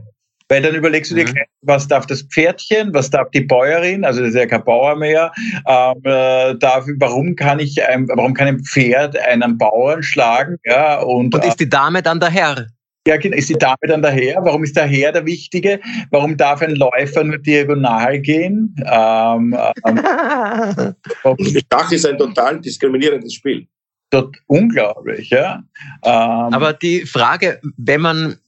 [0.49, 1.35] Weil dann überlegst du dir, mhm.
[1.62, 5.33] was darf das Pferdchen, was darf die Bäuerin, also das ist ja kein Bauer mehr,
[5.66, 10.57] ähm, äh, darf, warum kann ich, ein, warum kann ein Pferd einen Bauern schlagen?
[10.64, 12.66] Ja, und, und ist die Dame dann der Herr?
[13.07, 13.37] Ja, genau.
[13.37, 14.45] Ist die Dame dann der Herr?
[14.45, 15.81] Warum ist der Herr der Wichtige?
[16.11, 18.75] Warum darf ein Läufer nur diagonal gehen?
[18.85, 20.95] Ähm, ähm,
[21.73, 23.69] Schach ist ein total diskriminierendes Spiel.
[24.11, 25.62] Dort unglaublich, ja.
[26.03, 28.38] Ähm, Aber die Frage, wenn man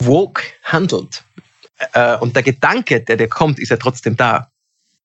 [0.00, 1.24] woke handelt
[1.92, 4.50] äh, und der Gedanke, der dir kommt, ist ja trotzdem da,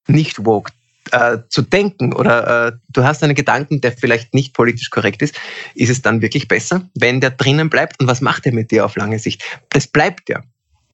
[0.07, 0.71] nicht woke
[1.11, 5.39] äh, zu denken oder äh, du hast einen Gedanken, der vielleicht nicht politisch korrekt ist,
[5.75, 7.99] ist es dann wirklich besser, wenn der drinnen bleibt?
[7.99, 9.43] Und was macht er mit dir auf lange Sicht?
[9.69, 10.41] Das bleibt ja.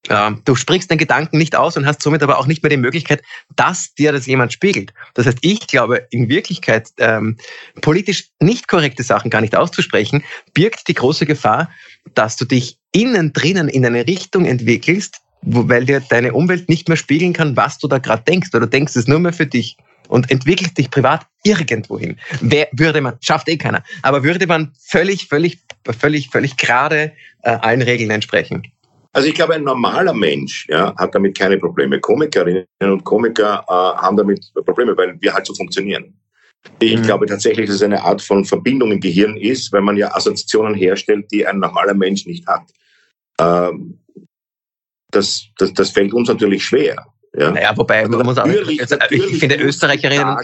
[0.09, 2.77] Ähm, du sprichst den Gedanken nicht aus und hast somit aber auch nicht mehr die
[2.77, 3.21] Möglichkeit,
[3.55, 4.93] dass dir das jemand spiegelt.
[5.13, 7.37] Das heißt, ich glaube, in Wirklichkeit ähm,
[7.81, 10.23] politisch nicht korrekte Sachen gar nicht auszusprechen,
[10.53, 11.69] birgt die große Gefahr,
[12.15, 16.97] dass du dich innen drinnen in eine Richtung entwickelst, weil dir deine Umwelt nicht mehr
[16.97, 19.77] spiegeln kann, was du da gerade denkst, oder du denkst es nur mehr für dich
[20.07, 22.17] und entwickelst dich privat irgendwohin.
[22.41, 25.59] Wer, würde man, schafft eh keiner, aber würde man völlig, völlig,
[25.97, 27.13] völlig, völlig gerade
[27.43, 28.63] äh, allen Regeln entsprechen.
[29.13, 31.99] Also ich glaube, ein normaler Mensch ja, hat damit keine Probleme.
[31.99, 36.15] Komikerinnen und Komiker äh, haben damit Probleme, weil wir halt so funktionieren.
[36.79, 37.03] Ich mhm.
[37.03, 40.73] glaube tatsächlich, dass es eine Art von Verbindung im Gehirn ist, weil man ja Assoziationen
[40.73, 42.63] herstellt, die ein normaler Mensch nicht hat.
[43.39, 43.99] Ähm,
[45.11, 47.05] das, das, das fällt uns natürlich schwer.
[47.37, 47.51] Ja.
[47.51, 50.37] Naja, wobei, man muss auch, also, ich finde Österreicherinnen.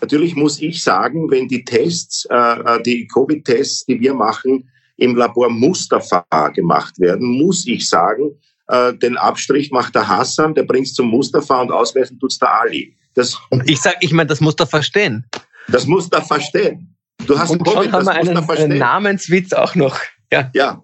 [0.00, 5.16] natürlich muss ich sagen, wenn die Tests, äh, äh, die Covid-Tests, die wir machen, im
[5.16, 8.32] Labor Mustafa gemacht werden, muss ich sagen,
[8.68, 12.52] äh, den Abstrich macht der Hassan, der bringt es zum Mustafa und ausweisen tut's der
[12.52, 12.96] Ali.
[13.14, 15.24] Das, ich sage, ich meine, das muss er verstehen.
[15.68, 16.96] Das muss er verstehen.
[17.26, 19.98] Du hast und Covid, schon haben wir einen, einen Namenswitz auch noch.
[20.32, 20.50] Ja.
[20.54, 20.80] ja,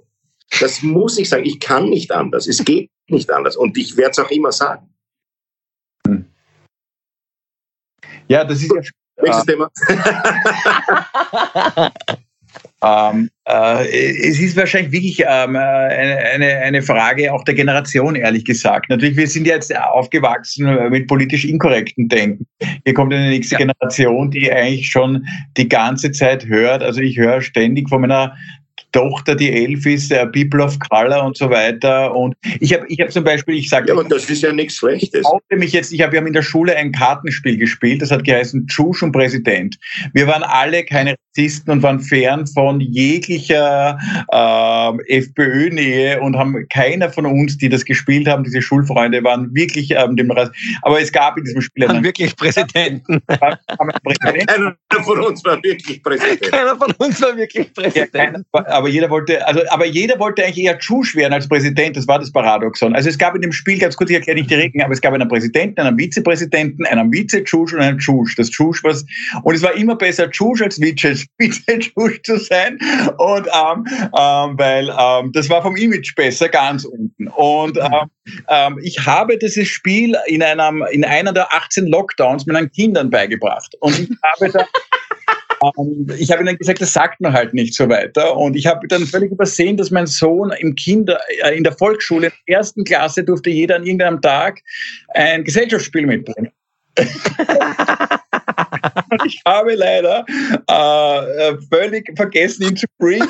[0.60, 1.44] das muss ich sagen.
[1.44, 2.46] Ich kann nicht anders.
[2.46, 3.56] Es geht nicht anders.
[3.56, 4.88] Und ich werde es auch immer sagen.
[8.28, 8.82] Ja, das ist ja.
[9.22, 9.70] Nächstes äh, Thema.
[13.12, 18.90] ähm, äh, es ist wahrscheinlich wirklich ähm, eine, eine Frage auch der Generation, ehrlich gesagt.
[18.90, 22.46] Natürlich, wir sind jetzt aufgewachsen mit politisch inkorrekten Denken.
[22.84, 23.58] Hier kommt eine nächste ja.
[23.60, 26.82] Generation, die eigentlich schon die ganze Zeit hört.
[26.82, 28.36] Also ich höre ständig von meiner
[28.96, 32.14] Tochter, die elf ist, der People of Color und so weiter.
[32.14, 33.88] Und ich habe ich hab zum Beispiel, ich sage.
[33.88, 35.26] Ja, aber das ist ja nichts Schlechtes.
[35.50, 38.24] Ich mich jetzt, ich hab, wir haben in der Schule ein Kartenspiel gespielt, das hat
[38.24, 39.76] geheißen Tschusch und Präsident.
[40.14, 43.98] Wir waren alle keine Rassisten und waren fern von jeglicher
[44.32, 49.90] äh, FPÖ-Nähe und haben keiner von uns, die das gespielt haben, diese Schulfreunde, waren wirklich
[49.90, 50.50] ähm, dem Rass
[50.82, 53.20] Aber es gab in diesem Spiel einen wirklich Präsidenten.
[53.26, 53.58] Keiner
[55.04, 56.42] von uns war wirklich Präsident.
[56.42, 58.14] Keiner von uns war wirklich Präsident.
[58.14, 61.96] Ja, keiner, aber jeder wollte, also, aber jeder wollte eigentlich eher Tschusch werden als Präsident.
[61.96, 62.94] Das war das Paradoxon.
[62.94, 65.00] Also es gab in dem Spiel, ganz kurz, ich erkläre nicht die Regeln, aber es
[65.00, 68.36] gab einen Präsidenten, einen Vizepräsidenten, einen Vize-Tschusch und einen Tschusch.
[68.36, 69.04] Das Tschusch was,
[69.42, 70.80] und es war immer besser Tschusch als
[71.38, 72.78] Vize-Tschusch zu sein.
[73.18, 73.84] Und, ähm,
[74.18, 77.28] ähm, weil, ähm, das war vom Image besser ganz unten.
[77.28, 78.10] Und, ähm,
[78.48, 83.74] ähm, ich habe dieses Spiel in einem, in einer der 18 Lockdowns meinen Kindern beigebracht.
[83.80, 84.66] Und ich habe da,
[85.78, 88.36] ähm, ich habe ihnen gesagt, das sagt man halt nicht so weiter.
[88.36, 92.26] Und ich habe dann völlig übersehen, dass mein Sohn im Kinder, äh, in der Volksschule,
[92.26, 94.60] in der ersten Klasse, durfte jeder an irgendeinem Tag
[95.08, 96.50] ein Gesellschaftsspiel mitbringen.
[99.26, 100.24] ich habe leider
[100.68, 103.28] äh, äh, völlig vergessen, ihn zu briefen.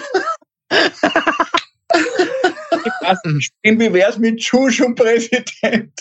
[3.62, 5.92] Wie wäre es mit Tschusch und Präsident?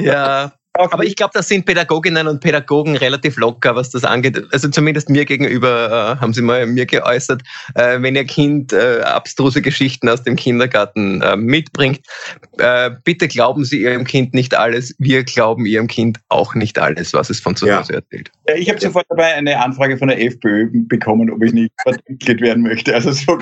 [0.00, 4.42] ja, aber ich glaube, das sind Pädagoginnen und Pädagogen relativ locker, was das angeht.
[4.52, 7.42] Also zumindest mir gegenüber äh, haben sie mal mir geäußert,
[7.74, 12.00] äh, wenn ihr Kind äh, abstruse Geschichten aus dem Kindergarten äh, mitbringt,
[12.58, 14.94] äh, bitte glauben Sie Ihrem Kind nicht alles.
[14.98, 17.98] Wir glauben Ihrem Kind auch nicht alles, was es von zu Hause ja.
[18.00, 18.30] erzählt.
[18.56, 21.72] Ich habe sofort dabei eine Anfrage von der FPÖ bekommen, ob ich nicht
[22.08, 22.94] Mitglied werden möchte.
[22.94, 23.38] Also so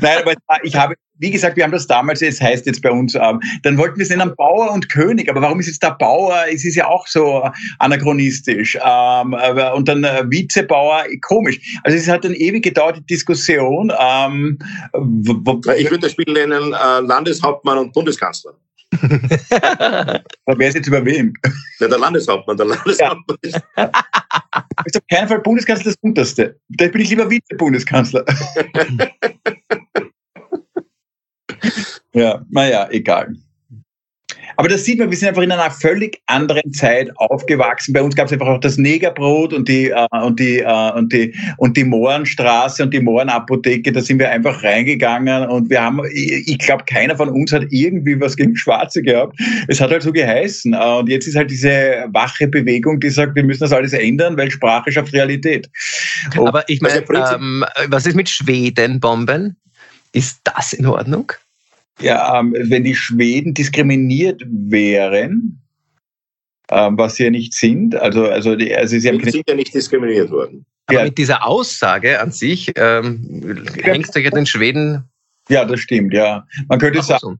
[0.00, 3.14] Nein, aber ich habe, wie gesagt, wir haben das damals, es heißt jetzt bei uns,
[3.14, 5.30] ähm, dann wollten wir es nennen Bauer und König.
[5.30, 6.36] Aber warum ist jetzt der Bauer?
[6.52, 8.76] Es ist ja auch so anachronistisch.
[8.84, 9.36] Ähm,
[9.74, 11.60] und dann äh, Vizebauer, komisch.
[11.84, 13.92] Also es hat eine ewig gedauerte Diskussion.
[13.98, 14.58] Ähm,
[14.94, 18.54] ich würde das Spiel nennen äh, Landeshauptmann und Bundeskanzler.
[18.92, 21.32] Aber wer ist jetzt über wem?
[21.78, 22.56] Ja, der Landeshauptmann.
[22.56, 23.48] Der Landeshauptmann ja.
[23.48, 23.62] ist.
[24.86, 26.58] ist auf keinen Fall Bundeskanzler das Unterste.
[26.68, 28.24] Da bin ich lieber Vize-Bundeskanzler.
[32.12, 33.34] ja, naja, egal.
[34.56, 37.92] Aber das sieht man, wir sind einfach in einer völlig anderen Zeit aufgewachsen.
[37.92, 41.12] Bei uns gab es einfach auch das Negerbrot und die, äh, und die, äh, und
[41.12, 43.92] die, und die Mohrenstraße und die Mohrenapotheke.
[43.92, 47.64] Da sind wir einfach reingegangen und wir haben, ich, ich glaube, keiner von uns hat
[47.70, 49.38] irgendwie was gegen Schwarze gehabt.
[49.68, 50.74] Es hat halt so geheißen.
[50.74, 54.36] Äh, und jetzt ist halt diese wache Bewegung, die sagt, wir müssen das alles ändern,
[54.36, 55.68] weil Sprache schafft Realität.
[56.36, 59.56] Und Aber ich meine, ähm, was ist mit Schwedenbomben?
[60.12, 61.32] Ist das in Ordnung?
[62.02, 65.60] Ja, ähm, wenn die Schweden diskriminiert wären,
[66.70, 69.74] ähm, was sie ja nicht sind, also, also, die, also sie haben sind ja nicht
[69.74, 70.64] diskriminiert worden.
[70.86, 71.04] Aber ja.
[71.04, 75.04] mit dieser Aussage an sich ähm, hängst du ja den Schweden.
[75.48, 76.46] Ja, das stimmt, ja.
[76.68, 77.38] Man könnte sagen,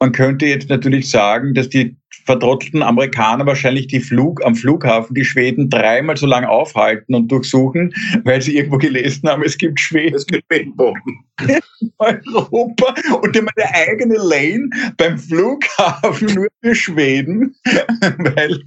[0.00, 5.24] man könnte jetzt natürlich sagen, dass die vertrottelten Amerikaner wahrscheinlich die Flug am Flughafen die
[5.24, 10.14] Schweden dreimal so lange aufhalten und durchsuchen, weil sie irgendwo gelesen haben, es gibt Schweden.
[10.14, 11.24] Es gibt Schwedenbomben.
[11.98, 18.62] Europa und die haben eine eigene Lane beim Flughafen nur für Schweden, weil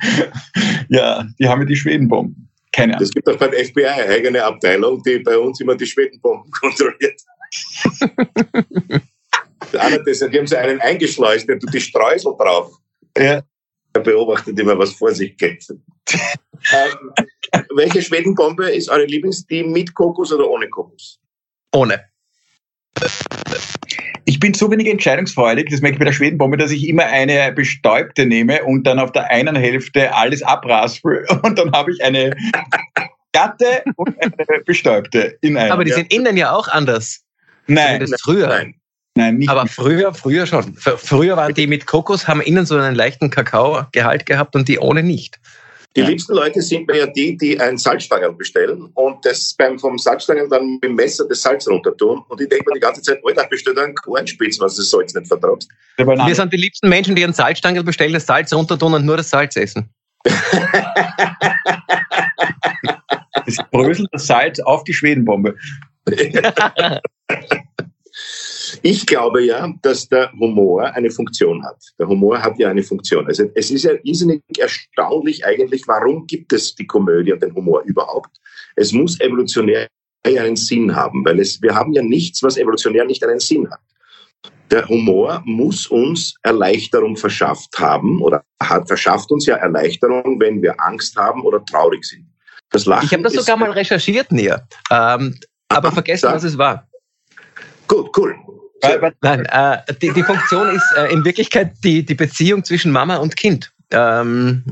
[0.90, 2.50] ja, die haben ja die Schwedenbomben.
[2.72, 3.04] Keine Ahnung.
[3.04, 7.22] Es gibt auch beim FBI eine eigene Abteilung, die bei uns immer die Schwedenbomben kontrolliert.
[9.72, 12.74] Die haben so einen eingeschleust, der tut die Streusel drauf.
[13.18, 13.42] Ja.
[13.94, 15.66] Er beobachtet immer, was vor sich geht.
[16.74, 17.14] ähm,
[17.76, 19.46] welche Schwedenbombe ist eure Lieblings?
[19.48, 21.20] Die mit Kokos oder ohne Kokos?
[21.74, 22.06] Ohne.
[24.26, 27.52] Ich bin so wenig entscheidungsfreudig, das merke ich bei der Schwedenbombe, dass ich immer eine
[27.52, 32.36] bestäubte nehme und dann auf der einen Hälfte alles abraspel und dann habe ich eine
[33.34, 35.72] glatte und eine bestäubte in einem.
[35.72, 37.24] Aber die sind innen ja auch anders.
[37.68, 38.00] Nein.
[38.00, 38.48] Das früher.
[38.48, 38.76] Nein.
[39.18, 39.50] Nein, nicht.
[39.50, 40.74] Aber früher, früher schon.
[40.76, 45.04] Früher waren die mit Kokos, haben innen so einen leichten Kakaogehalt gehabt und die ohne
[45.04, 45.40] nicht.
[45.98, 46.08] Die ja.
[46.08, 50.50] liebsten Leute sind mir ja die, die ein Salzstangen bestellen und das beim vom Salzstangen
[50.50, 52.24] dann mit dem Messer das Salz runter tun.
[52.30, 55.14] Und ich denke mir die ganze Zeit, Alter, bestell einen Kornspitz, was du das Salz
[55.14, 55.68] nicht vertragst.
[55.98, 59.18] Wir sind die liebsten Menschen, die einen Salzstangen bestellen, das Salz runter tun und nur
[59.18, 59.90] das Salz essen.
[63.46, 65.58] das bröselt das Salz auf die Schwedenbombe.
[68.82, 71.78] Ich glaube ja, dass der Humor eine Funktion hat.
[72.00, 73.26] Der Humor hat ja eine Funktion.
[73.28, 77.82] Also es ist ja irrsinnig erstaunlich eigentlich, warum gibt es die Komödie und den Humor
[77.86, 78.30] überhaupt?
[78.76, 79.88] Es muss evolutionär
[80.26, 83.80] einen Sinn haben, weil es, wir haben ja nichts, was evolutionär nicht einen Sinn hat.
[84.70, 90.80] Der Humor muss uns Erleichterung verschafft haben oder hat verschafft uns ja Erleichterung, wenn wir
[90.80, 92.26] Angst haben oder traurig sind.
[92.70, 96.88] Das Lachen ich habe das sogar mal recherchiert, näher, ähm, aber vergessen, was es war.
[97.92, 98.34] Gut, cool.
[99.22, 103.36] Nein, äh, die, die Funktion ist äh, in Wirklichkeit die, die Beziehung zwischen Mama und
[103.36, 103.74] Kind.
[103.94, 104.64] Ähm,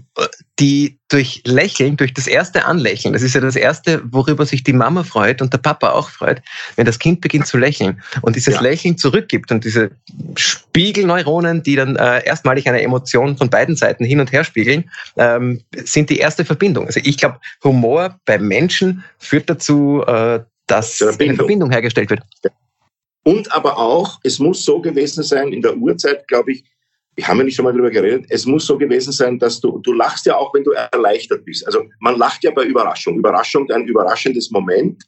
[0.60, 4.72] die durch Lächeln, durch das erste Anlächeln, das ist ja das erste, worüber sich die
[4.72, 6.42] Mama freut und der Papa auch freut,
[6.78, 8.62] wenn das Kind beginnt zu lächeln und dieses ja.
[8.62, 9.92] Lächeln zurückgibt und diese
[10.38, 15.62] Spiegelneuronen, die dann äh, erstmalig eine Emotion von beiden Seiten hin und her spiegeln, ähm,
[15.76, 16.86] sind die erste Verbindung.
[16.86, 22.22] Also ich glaube, Humor bei Menschen führt dazu, äh, dass eine Verbindung hergestellt wird.
[23.24, 26.64] Und aber auch, es muss so gewesen sein, in der Urzeit, glaube ich,
[27.16, 29.80] wir haben ja nicht schon mal darüber geredet, es muss so gewesen sein, dass du,
[29.80, 31.66] du lachst ja auch, wenn du erleichtert bist.
[31.66, 33.18] Also man lacht ja bei Überraschung.
[33.18, 35.04] Überraschung, ein überraschendes Moment.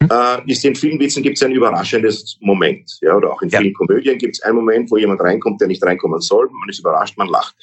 [0.00, 0.08] Mhm.
[0.10, 2.98] Äh, ist in vielen Witzen gibt es ein überraschendes Moment.
[3.00, 3.72] Ja, oder auch in vielen ja.
[3.74, 6.48] Komödien gibt es einen Moment, wo jemand reinkommt, der nicht reinkommen soll.
[6.50, 7.54] Man ist überrascht, man lacht.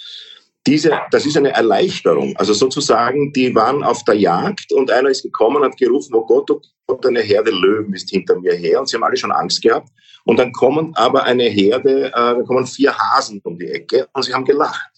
[0.67, 2.36] Diese, das ist eine Erleichterung.
[2.38, 6.52] Also sozusagen, die waren auf der Jagd und einer ist gekommen, hat gerufen, oh Gott,
[6.52, 8.80] oh Gott, eine Herde Löwen ist hinter mir her.
[8.80, 9.89] Und sie haben alle schon Angst gehabt.
[10.26, 14.24] Und dann kommen aber eine Herde, äh, da kommen vier Hasen um die Ecke und
[14.24, 14.91] sie haben gelacht,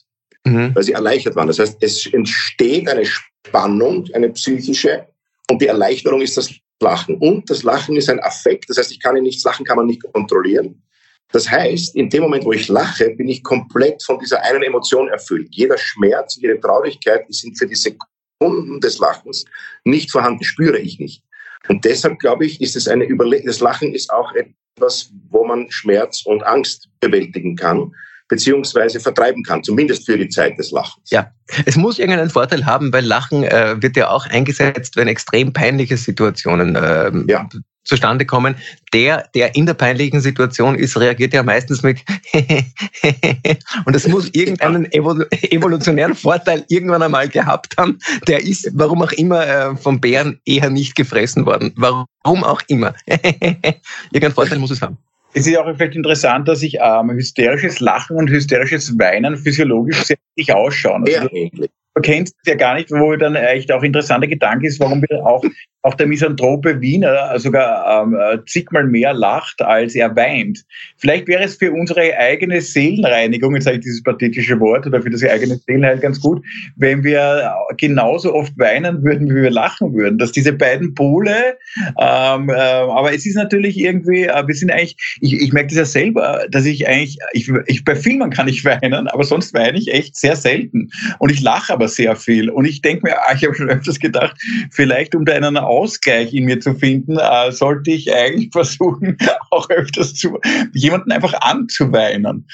[0.45, 0.74] mhm.
[0.74, 1.47] weil sie erleichtert waren.
[1.47, 5.08] Das heißt, es entsteht eine Spannung, eine psychische,
[5.52, 6.50] und die Erleichterung ist das
[6.82, 7.17] Lachen.
[7.17, 9.86] Und das Lachen ist ein Affekt, das heißt, ich kann ihn nicht, Lachen kann man
[9.86, 10.82] nicht kontrollieren.
[11.31, 15.07] Das heißt, in dem Moment, wo ich lache, bin ich komplett von dieser einen Emotion
[15.07, 15.49] erfüllt.
[15.51, 19.45] Jeder Schmerz, jede Traurigkeit, die sind für die Sekunden des Lachens
[19.83, 21.23] nicht vorhanden, spüre ich nicht.
[21.67, 25.69] Und deshalb glaube ich, ist es eine Überlegung, das Lachen ist auch etwas, wo man
[25.69, 27.93] Schmerz und Angst bewältigen kann
[28.27, 31.09] beziehungsweise vertreiben kann, zumindest für die Zeit des Lachens.
[31.11, 31.31] Ja,
[31.65, 35.97] es muss irgendeinen Vorteil haben, weil Lachen äh, wird ja auch eingesetzt, wenn extrem peinliche
[35.97, 37.49] Situationen äh, ja
[37.83, 38.55] zustande kommen.
[38.93, 41.99] Der, der in der peinlichen Situation ist, reagiert ja meistens mit
[43.85, 47.99] und es muss irgendeinen evolutionären Vorteil irgendwann einmal gehabt haben.
[48.27, 51.73] Der ist, warum auch immer, äh, vom Bären eher nicht gefressen worden.
[51.75, 52.93] Warum auch immer.
[53.07, 54.97] Irgendeinen Vorteil muss es haben.
[55.33, 60.17] Es ist auch vielleicht interessant, dass sich ähm, hysterisches Lachen und hysterisches Weinen physiologisch sehr
[60.35, 61.05] ähnlich ausschauen.
[61.07, 61.67] Also, du
[62.01, 65.43] kennst es ja gar nicht, wo dann echt auch interessanter Gedanke ist, warum wir auch
[65.84, 70.63] auch der Misanthrope Wiener sogar ähm, zigmal mehr lacht, als er weint.
[70.97, 75.10] Vielleicht wäre es für unsere eigene Seelenreinigung, jetzt sage ich dieses pathetische Wort, oder für
[75.10, 76.43] das eigene Seelenheil ganz gut,
[76.75, 80.19] wenn wir genauso oft weinen würden, wie wir lachen würden.
[80.19, 81.58] Dass diese beiden Pole,
[81.99, 85.77] ähm, äh, aber es ist natürlich irgendwie, äh, wir sind eigentlich, ich, ich merke das
[85.77, 89.80] ja selber, dass ich eigentlich, ich, ich bei Filmen kann ich weinen, aber sonst weine
[89.80, 90.89] ich echt sehr selten.
[91.17, 92.51] Und ich lache aber sehr viel.
[92.51, 94.39] Und ich denke mir, ah, ich habe schon öfters gedacht,
[94.69, 99.17] vielleicht um da einen Ausgleich in mir zu finden, äh, sollte ich eigentlich versuchen,
[99.49, 100.39] auch öfters zu,
[100.73, 102.47] jemanden einfach anzuweinen.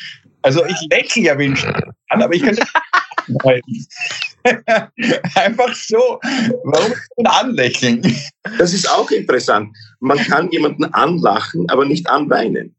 [0.43, 1.73] Also ich lächle ja wenigstens
[2.09, 2.57] an, aber ich kann
[5.35, 6.21] Einfach so.
[6.63, 6.93] Warum
[7.25, 8.01] anlächeln?
[8.57, 9.75] Das ist auch interessant.
[9.99, 12.73] Man kann jemanden anlachen, aber nicht anweinen.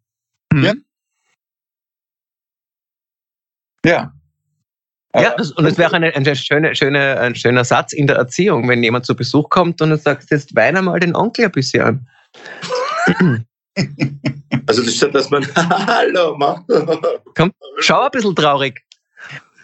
[0.55, 0.73] Ja.
[3.85, 4.18] Ja.
[5.15, 8.69] Ja, das, und es wäre eine, eine schöne, schöne, ein schöner Satz in der Erziehung,
[8.69, 11.83] wenn jemand zu Besuch kommt und du sagst, jetzt weine mal den Onkel ein bisschen
[11.83, 12.07] an.
[14.67, 16.65] Also das ist dass man Hallo macht.
[17.35, 18.83] Komm, schau ein bisschen traurig.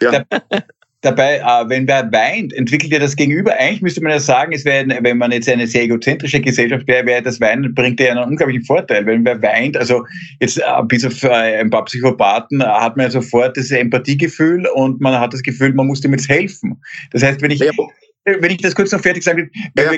[0.01, 0.23] Ja.
[1.05, 3.53] Dabei, äh, wenn wer weint, entwickelt ja das Gegenüber.
[3.59, 7.05] Eigentlich müsste man ja sagen, es wäre, wenn man jetzt eine sehr egozentrische Gesellschaft wäre,
[7.05, 9.05] wäre das Weinen bringt ja einen unglaublichen Vorteil.
[9.05, 10.03] Wenn wer weint, also
[10.39, 14.99] jetzt äh, bis auf äh, ein paar Psychopathen hat man ja sofort das Empathiegefühl und
[14.99, 16.81] man hat das Gefühl, man muss dem jetzt helfen.
[17.11, 17.71] Das heißt, wenn ich, ja.
[18.25, 19.91] wenn ich das kurz noch fertig sage, ja.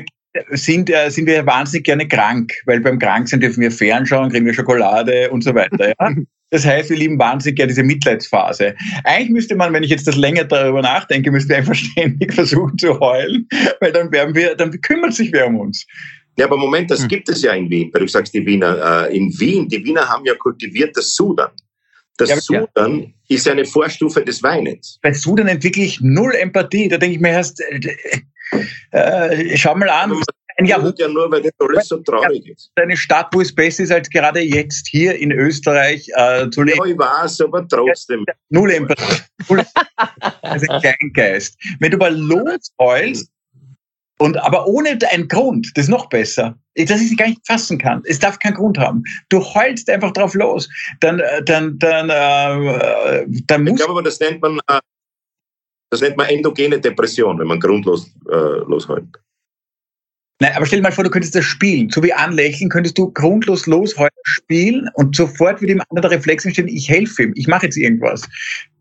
[0.51, 5.29] Sind, sind wir wahnsinnig gerne krank, weil beim Kranksein dürfen wir fernschauen, kriegen wir Schokolade
[5.31, 5.89] und so weiter.
[5.99, 6.15] Ja?
[6.49, 8.73] Das heißt, wir lieben wahnsinnig gerne diese Mitleidsphase.
[9.03, 12.77] Eigentlich müsste man, wenn ich jetzt das länger darüber nachdenke, müsste wir einfach ständig versuchen
[12.77, 13.49] zu heulen,
[13.81, 15.85] weil dann werden wir, dann kümmert sich wer um uns.
[16.37, 17.07] Ja, aber Moment, das hm.
[17.09, 19.09] gibt es ja in Wien, weil du sagst die Wiener.
[19.09, 21.51] Äh, in Wien, die Wiener haben ja kultiviert das Sudern.
[22.17, 23.07] Das ja, Sudern ja.
[23.27, 24.99] ist eine Vorstufe des Weinens.
[25.01, 26.87] Bei Sudern entwickle ich null Empathie.
[26.87, 27.61] Da denke ich mir erst,
[28.91, 30.13] äh, äh, schau mal an,
[30.57, 30.99] ein Jahrhundert.
[30.99, 32.71] Ja, nur weil das alles so traurig ist.
[32.75, 36.79] Eine Stadt, wo es besser ist als gerade jetzt hier in Österreich äh, zu leben.
[36.79, 38.25] Ja, ich weiß, aber trotzdem.
[38.49, 39.21] Null Empathie.
[40.41, 41.57] also Kleingeist.
[41.79, 43.31] Wenn du mal losheulst,
[44.19, 47.77] und aber ohne einen Grund, das ist noch besser, dass ich sie gar nicht fassen
[47.77, 48.01] kann.
[48.05, 49.03] Es darf keinen Grund haben.
[49.29, 50.67] Du heulst einfach drauf los.
[51.01, 53.73] Dann, äh, dann, dann, äh, dann muss.
[53.73, 54.79] Ich glaube aber, das nennt man, äh,
[55.89, 59.07] das nennt man endogene Depression, wenn man grundlos äh, losheult.
[60.39, 61.89] Nein, aber stell dir mal vor, du könntest das spielen.
[61.89, 66.19] So wie anlächeln, könntest du grundlos los heute spielen und sofort würde ihm anderen der
[66.19, 68.21] Reflex entstehen, ich helfe ihm, ich mache jetzt irgendwas.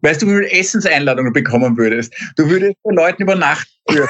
[0.02, 2.14] Weißt du, wie viele Essenseinladungen bekommen würdest?
[2.36, 3.70] Du würdest bei Leuten übernachten.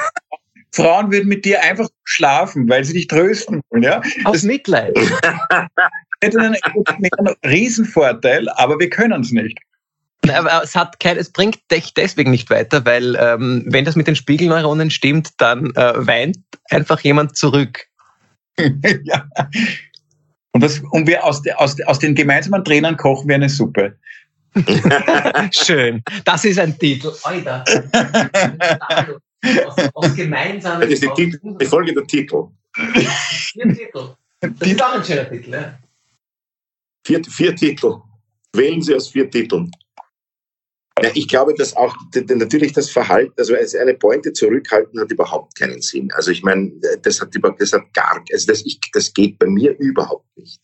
[0.73, 3.83] Frauen würden mit dir einfach schlafen, weil sie dich trösten wollen.
[3.83, 4.01] Ja?
[4.25, 4.95] Aus Mitleid.
[6.21, 9.57] hätte einen, einen Riesenvorteil, aber wir können es nicht.
[10.29, 14.07] Aber es, hat kein, es bringt dich deswegen nicht weiter, weil ähm, wenn das mit
[14.07, 16.37] den Spiegelneuronen stimmt, dann äh, weint
[16.69, 17.85] einfach jemand zurück.
[18.57, 19.27] ja.
[20.53, 23.97] Und, das, und wir aus, de, aus, aus den gemeinsamen Trainern kochen wir eine Suppe.
[25.51, 26.03] Schön.
[26.25, 27.11] Das ist ein Titel.
[27.23, 27.63] Alter.
[29.65, 32.47] aus, aus gemeinsamen das ist die, Titel, die Folge der Titel.
[32.73, 34.15] Vier Titel.
[34.39, 35.79] Das ist auch ein schöner Titel, ja.
[37.05, 38.01] Vier, vier Titel.
[38.53, 39.71] Wählen Sie aus vier Titeln.
[41.03, 41.95] Ja, ich glaube, dass auch
[42.27, 46.09] natürlich das Verhalten, also eine Pointe zurückhalten hat überhaupt keinen Sinn.
[46.13, 46.71] Also ich meine,
[47.03, 50.59] das hat das hat gar, also das, ich, das geht bei mir überhaupt nicht.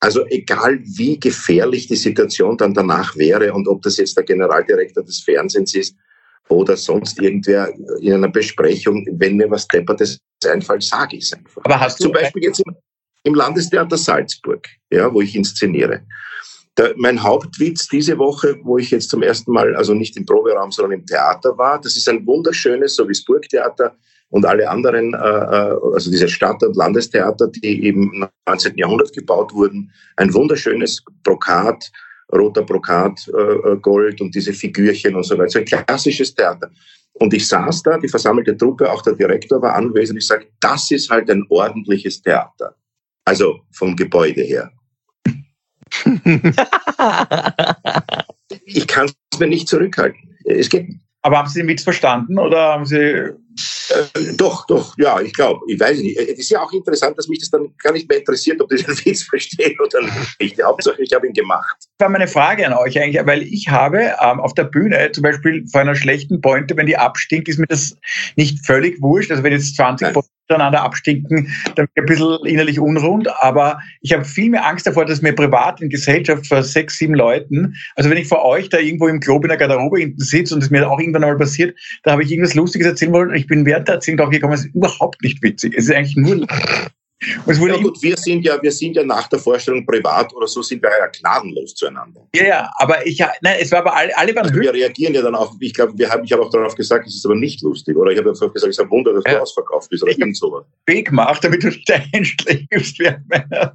[0.00, 5.02] Also egal wie gefährlich die Situation dann danach wäre und ob das jetzt der Generaldirektor
[5.02, 5.96] des Fernsehens ist
[6.48, 11.62] oder sonst irgendwer in einer Besprechung, wenn mir was Deppertes einfällt, sage ich es einfach.
[11.64, 12.76] Aber hast du zum Beispiel jetzt im,
[13.24, 16.06] im Landestheater Salzburg, ja, wo ich inszeniere.
[16.76, 20.70] Der, mein Hauptwitz diese Woche, wo ich jetzt zum ersten Mal, also nicht im Proberaum,
[20.70, 23.96] sondern im Theater war, das ist ein wunderschönes, so wie das Burgtheater,
[24.30, 28.76] und alle anderen, äh, äh also diese Stadt- und Landestheater, die im 19.
[28.76, 31.90] Jahrhundert gebaut wurden, ein wunderschönes Brokat,
[32.32, 35.50] roter Brokat, äh, äh, Gold und diese Figürchen und so weiter.
[35.50, 36.70] So ein klassisches Theater.
[37.14, 40.18] Und ich saß da, die versammelte Truppe, auch der Direktor war anwesend.
[40.18, 42.76] Ich sage, das ist halt ein ordentliches Theater.
[43.24, 44.70] Also vom Gebäude her.
[48.64, 50.36] Ich kann es mir nicht zurückhalten.
[50.44, 50.88] Es geht
[51.22, 53.32] Aber haben Sie den Witz verstanden oder haben Sie
[53.90, 56.16] äh, doch, doch, ja, ich glaube, ich weiß nicht.
[56.18, 58.76] Es ist ja auch interessant, dass mich das dann gar nicht mehr interessiert, ob die
[58.76, 60.00] den Witz verstehen oder
[60.40, 60.62] nicht.
[60.62, 61.76] Hauptsache, ich habe ihn gemacht.
[61.98, 65.22] Das war meine Frage an euch eigentlich, weil ich habe ähm, auf der Bühne zum
[65.22, 67.96] Beispiel vor einer schlechten Pointe, wenn die abstinkt, ist mir das
[68.36, 69.30] nicht völlig wurscht.
[69.30, 70.14] Also wenn jetzt 20 Nein
[70.48, 73.28] miteinander abstinken, dann bin ich ein bisschen innerlich unrund.
[73.42, 77.14] Aber ich habe viel mehr Angst davor, dass mir privat in Gesellschaft vor sechs, sieben
[77.14, 80.54] Leuten, also wenn ich vor euch da irgendwo im Club in der Garderobe hinten sitze
[80.54, 83.36] und es mir auch irgendwann mal passiert, da habe ich irgendwas Lustiges erzählen wollen und
[83.36, 85.74] ich bin während der Erzählung drauf gekommen, es ist überhaupt nicht witzig.
[85.76, 86.46] Es ist eigentlich nur
[87.20, 90.82] ja, gut, wir sind ja, wir sind ja nach der Vorstellung privat oder so sind
[90.82, 92.26] wir ja gnadenlos zueinander.
[92.34, 95.22] Ja, ja, aber ich, nein, es war aber alle, alle waren also Wir reagieren ja
[95.22, 97.62] dann auch, ich glaube, wir haben, ich habe auch darauf gesagt, es ist aber nicht
[97.62, 99.34] lustig, oder ich habe einfach gesagt, es ist ein Wunder, dass ja.
[99.34, 100.64] du ausverkauft bist, oder irgend sowas.
[100.86, 101.70] Weg gemacht, damit du
[102.98, 103.74] während meiner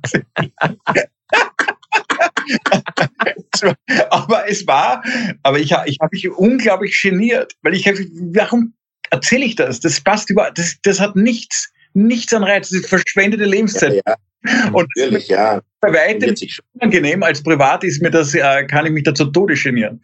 [4.10, 5.04] aber es war,
[5.44, 8.00] aber ich, ich habe mich unglaublich geniert, weil ich habe,
[8.34, 8.74] warum
[9.10, 9.80] erzähle ich das?
[9.80, 12.70] Das passt über, das, das hat nichts nichts an Reiz.
[12.70, 13.94] Das ist verschwendete Lebenszeit.
[13.94, 14.16] Ja, ja.
[14.72, 15.62] Und Natürlich, ja.
[15.80, 16.36] Bei weitem
[16.74, 17.24] unangenehm.
[17.24, 20.02] Als Privat ist mir das, äh, kann ich mich dazu Tode genieren.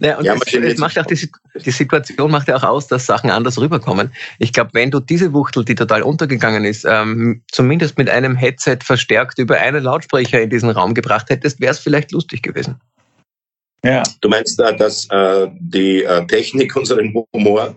[0.00, 1.30] Naja, und ja, das, das macht auch die,
[1.64, 4.12] die, Situation macht ja auch aus, dass Sachen anders rüberkommen.
[4.38, 8.78] Ich glaube, wenn du diese Wuchtel, die total untergegangen ist, ähm, zumindest mit einem Headset
[8.82, 12.80] verstärkt über einen Lautsprecher in diesen Raum gebracht hättest, wäre es vielleicht lustig gewesen.
[13.84, 14.02] Ja.
[14.20, 17.76] Du meinst, dass äh, die äh, Technik unseren Humor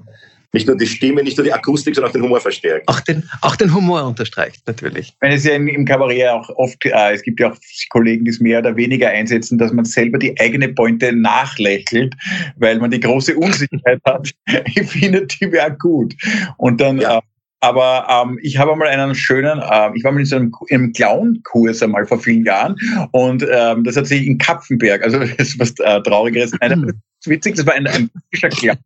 [0.54, 2.88] nicht nur die Stimme, nicht nur die Akustik, sondern auch den Humor verstärkt.
[2.88, 5.14] Auch den, auch den Humor unterstreicht, natürlich.
[5.22, 7.58] Wenn es ja im, im Kabarett auch oft, äh, es gibt ja auch
[7.89, 12.16] Kollegen, die es mehr oder weniger einsetzen, dass man selber die eigene Pointe nachlächelt,
[12.58, 14.32] weil man die große Unsicherheit hat.
[14.76, 16.14] Ich finde, die wäre gut.
[16.58, 17.18] Und dann, ja.
[17.18, 17.22] äh,
[17.62, 20.91] aber ähm, ich habe einmal einen schönen, äh, ich war mal in so einem, einem
[20.93, 22.76] Clown-Kurs einmal vor vielen Jahren
[23.12, 26.93] und ähm, das hat sich in Kapfenberg, also das ist was äh, Traurigeres, eine,
[27.28, 28.78] witzig, das war ein, ein typischer Clown,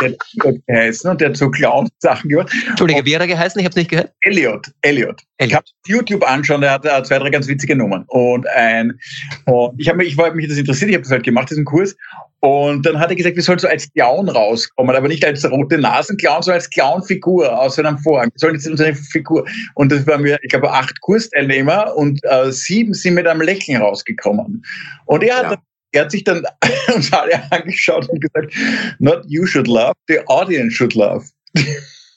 [0.00, 2.52] der hat geheißen und der hat so Clown-Sachen gemacht.
[2.68, 3.58] Entschuldige, wie hat er geheißen?
[3.58, 4.12] Ich habe es nicht gehört.
[4.22, 5.22] Elliot, Elliot.
[5.38, 8.04] Ich habe YouTube anschauen, der hat uh, zwei, drei ganz witzige Nummern.
[8.08, 8.98] Und ein,
[9.46, 11.64] und ich habe mich, ich war, mich das interessiert, ich habe das halt gemacht, diesen
[11.64, 11.96] Kurs.
[12.40, 15.78] Und dann hat er gesagt, wir sollen so als Clown rauskommen, aber nicht als rote
[15.78, 18.30] Nasen-Clown, sondern als Clown-Figur aus seinem Vorhang.
[18.32, 19.46] Wir sollen jetzt unsere Figur.
[19.74, 23.82] Und das waren wir, ich glaube, acht Kursteilnehmer und äh, sieben sind mit einem Lächeln
[23.82, 24.64] rausgekommen.
[25.06, 25.56] Und er hat ja
[25.96, 26.44] er hat sich dann
[26.94, 28.54] uns alle angeschaut und gesagt,
[28.98, 31.24] not you should laugh, the audience should laugh.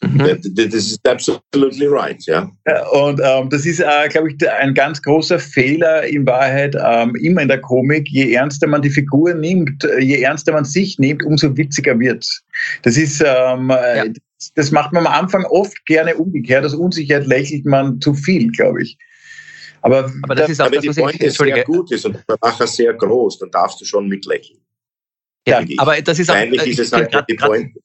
[0.02, 0.40] Mhm.
[0.56, 2.50] Das ist absolutely right, ja.
[2.94, 7.42] Und ähm, das ist, äh, glaube ich, ein ganz großer Fehler in Wahrheit ähm, immer
[7.42, 8.08] in der Komik.
[8.10, 12.44] Je ernster man die Figur nimmt, je ernster man sich nimmt, umso witziger wird's.
[12.84, 14.06] Das ist, ähm, ja.
[14.56, 16.64] das macht man am Anfang oft gerne umgekehrt.
[16.64, 18.98] Aus Unsicherheit lächelt man zu viel, glaube ich.
[19.82, 22.68] Aber, aber das, ist auch wenn das, die Pointe sehr gut ist und der Lacher
[22.68, 24.60] sehr groß, dann darfst du schon mitlächeln.
[25.48, 26.36] Ja, aber das ist auch...
[26.36, 27.80] Eigentlich ist es halt, die Pointe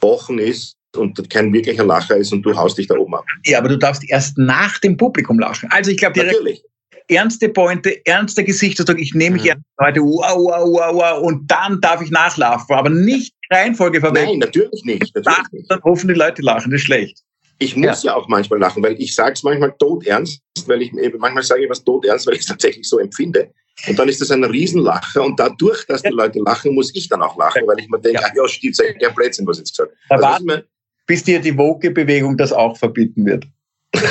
[0.00, 3.24] Wochen ist und kein wirklicher Lacher ist und du haust dich da oben ab.
[3.44, 5.68] Ja, aber du darfst erst nach dem Publikum lachen.
[5.72, 6.62] Also ich glaube, Natürlich.
[7.08, 9.50] ernste Pointe, ernster Gesichtsausdruck, ich nehme mich mhm.
[9.50, 14.38] ernst heute, wow, wow, wow, wow, und dann darf ich nachlaufen, aber nicht Reihenfolge verwenden.
[14.38, 15.14] Nein, natürlich nicht.
[15.14, 15.70] Natürlich nicht.
[15.70, 17.22] Dann hoffen die Leute lachen, das ist schlecht.
[17.58, 18.12] Ich muss ja.
[18.12, 21.70] ja auch manchmal lachen, weil ich sage es manchmal todernst, weil ich manchmal sage ich
[21.70, 23.50] was todernst, weil ich es tatsächlich so empfinde.
[23.88, 27.22] Und dann ist das ein Riesenlacher und dadurch, dass die Leute lachen, muss ich dann
[27.22, 29.92] auch lachen, weil ich mir denke, ja, ja stimmt, ja Blödsinn, was jetzt gesagt.
[30.08, 30.62] Da also warten,
[31.06, 33.46] bis dir die Woke-Bewegung das auch verbieten wird.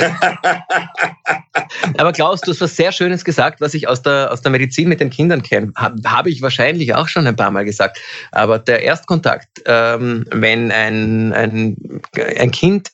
[1.98, 4.88] Aber Klaus, du hast was sehr Schönes gesagt, was ich aus der, aus der Medizin
[4.88, 5.72] mit den Kindern kenne.
[5.76, 8.00] Habe hab ich wahrscheinlich auch schon ein paar Mal gesagt.
[8.32, 12.90] Aber der Erstkontakt, ähm, wenn ein, ein, ein Kind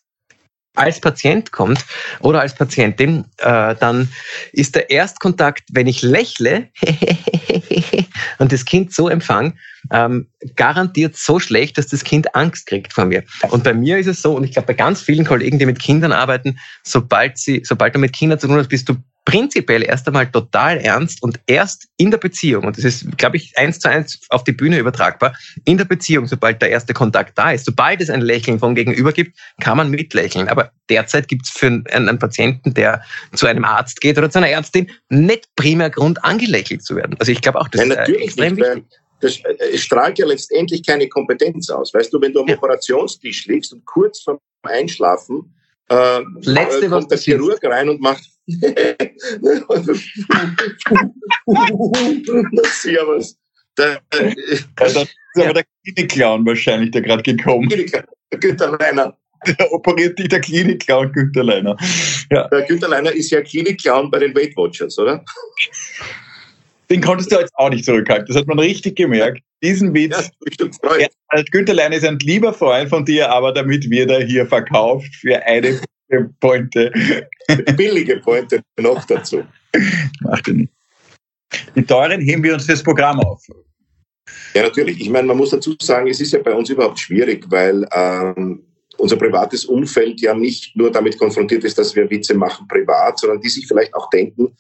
[0.75, 1.85] als Patient kommt
[2.21, 4.09] oder als Patientin, äh, dann
[4.53, 6.71] ist der Erstkontakt, wenn ich lächle
[8.39, 9.55] und das Kind so empfange,
[9.91, 13.25] ähm, garantiert so schlecht, dass das Kind Angst kriegt vor mir.
[13.51, 15.79] Und bei mir ist es so, und ich glaube bei ganz vielen Kollegen, die mit
[15.79, 20.07] Kindern arbeiten, sobald sie, sobald du mit Kindern zu tun hast, bist du prinzipiell erst
[20.07, 23.89] einmal total ernst und erst in der Beziehung, und das ist, glaube ich, eins zu
[23.89, 28.01] eins auf die Bühne übertragbar, in der Beziehung, sobald der erste Kontakt da ist, sobald
[28.01, 30.49] es ein Lächeln vom Gegenüber gibt, kann man mitlächeln.
[30.49, 33.03] Aber derzeit gibt es für einen, einen, Patienten, der
[33.35, 37.17] zu einem Arzt geht oder zu einer Ärztin, nicht primär Grund, angelächelt zu werden.
[37.19, 38.85] Also ich glaube auch, das ja, ist äh, extrem wichtig.
[39.21, 41.95] das äh, strahlt ja letztendlich keine Kompetenz aus.
[41.95, 42.57] Weißt du, wenn du am ja.
[42.57, 45.55] Operationstisch liegst und kurz vorm Einschlafen
[45.89, 48.32] äh, Letzte, kommt der Chirurg rein und macht
[52.65, 53.37] Servus.
[53.77, 54.35] Da, äh,
[54.77, 58.03] das ist aber der Klinik-Clown wahrscheinlich, der gerade gekommen ist.
[58.41, 59.17] Günter Leiner.
[59.59, 61.77] Der operiert dich der Klinik-Clown Günter Leiner.
[62.31, 62.49] Ja.
[62.49, 65.25] Der Günter Leiner ist ja Klinik-Clown bei den Weight Watchers, oder?
[66.93, 68.27] Den konntest du jetzt auch nicht zurückhalten.
[68.27, 69.41] Das hat man richtig gemerkt.
[69.63, 70.31] Diesen Witz.
[70.83, 74.45] Ja, ja, Günther Lein ist ein lieber Freund von dir, aber damit wird er hier
[74.45, 75.81] verkauft für eine
[76.41, 76.93] Pointe.
[77.77, 79.45] Billige Pointe noch dazu.
[80.21, 80.73] Macht nicht.
[81.75, 83.43] Die teuren heben wir uns das Programm auf.
[84.55, 85.01] Ja, natürlich.
[85.01, 88.63] Ich meine, man muss dazu sagen, es ist ja bei uns überhaupt schwierig, weil ähm,
[88.99, 93.41] unser privates Umfeld ja nicht nur damit konfrontiert ist, dass wir Witze machen privat, sondern
[93.41, 94.57] die sich vielleicht auch denken,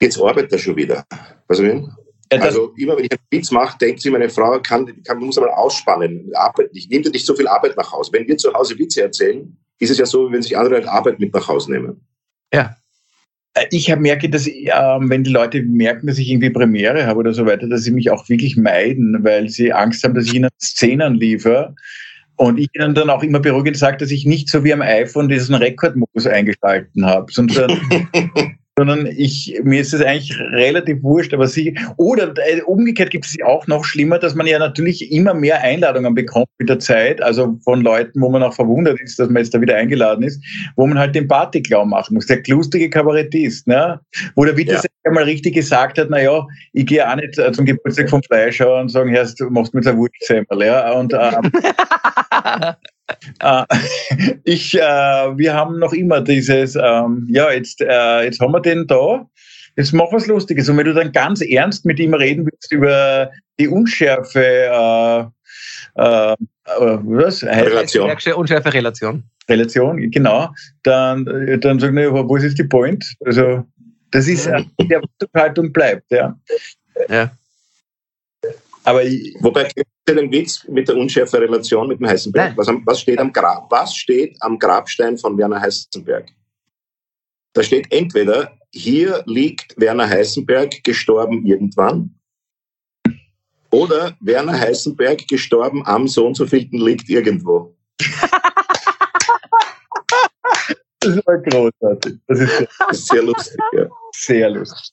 [0.00, 1.04] jetzt arbeitet er schon wieder.
[1.50, 1.96] Ich meine?
[2.32, 5.38] Ja, also immer wenn ich einen Witz mache, denkt sich meine Frau, kann, kann, muss
[5.38, 6.28] aber ausspannen.
[6.34, 6.90] Arbeit nicht.
[6.90, 8.12] Nimm dir nicht so viel Arbeit nach Hause.
[8.12, 11.18] Wenn wir zu Hause Witze erzählen, ist es ja so, wie wenn sich andere Arbeit
[11.18, 12.00] mit nach Hause nehmen.
[12.52, 12.76] Ja.
[13.54, 14.70] Äh, ich merke, dass äh,
[15.00, 18.10] wenn die Leute merken, dass ich irgendwie Premiere habe oder so weiter, dass sie mich
[18.10, 21.74] auch wirklich meiden, weil sie Angst haben, dass ich ihnen Szenen liefere.
[22.38, 25.30] Und ich ihnen dann auch immer beruhigend sage, dass ich nicht so wie am iPhone
[25.30, 27.80] diesen Rekordmodus eingeschalten habe, sondern
[28.78, 33.34] sondern ich, mir ist es eigentlich relativ wurscht, aber sie, oder äh, umgekehrt gibt es
[33.44, 37.58] auch noch schlimmer, dass man ja natürlich immer mehr Einladungen bekommt mit der Zeit, also
[37.64, 40.42] von Leuten, wo man auch verwundert ist, dass man jetzt da wieder eingeladen ist,
[40.76, 43.98] wo man halt den Partyklau machen muss, der lustige Kabarettist, ne?
[44.34, 44.82] wo der Witte ja.
[45.04, 48.78] einmal richtig gesagt hat, na ja, ich gehe auch nicht äh, zum Geburtstag vom Fleischer
[48.78, 51.50] und sagen, Herr, du machst mir ein Wurstsemmel, ja, und ähm,
[52.30, 52.72] Äh,
[54.44, 58.86] ich, äh, wir haben noch immer dieses, ähm, ja, jetzt, äh, jetzt haben wir den
[58.86, 59.26] da.
[59.76, 60.68] Jetzt mach was Lustiges.
[60.68, 63.30] Und wenn du dann ganz ernst mit ihm reden willst über
[63.60, 65.20] die Unschärfe, äh,
[65.96, 67.44] äh, äh was?
[67.44, 68.10] Relation.
[68.34, 69.24] Unschärfe Relation.
[69.48, 70.48] Relation, genau.
[70.82, 73.04] Dann, äh, dann sagen wir, wo ist jetzt die Point?
[73.24, 73.64] Also,
[74.10, 76.36] das ist, äh, die Erwartungshaltung bleibt, ja.
[77.08, 77.30] Ja.
[78.86, 79.02] Aber
[79.40, 79.68] Wobei
[80.08, 82.56] den Witz mit der unschärfe Relation mit dem Heißenberg.
[82.56, 86.28] Was, was, steht am Grab, was steht am Grabstein von Werner Heißenberg?
[87.52, 92.14] Da steht entweder, hier liegt Werner Heißenberg gestorben irgendwann,
[93.70, 97.74] oder Werner Heißenberg gestorben am so und so vielten liegt irgendwo.
[101.00, 102.20] das war großartig.
[102.28, 103.58] Das ist sehr, sehr lustig.
[103.72, 103.88] Ja.
[104.14, 104.92] Sehr lustig.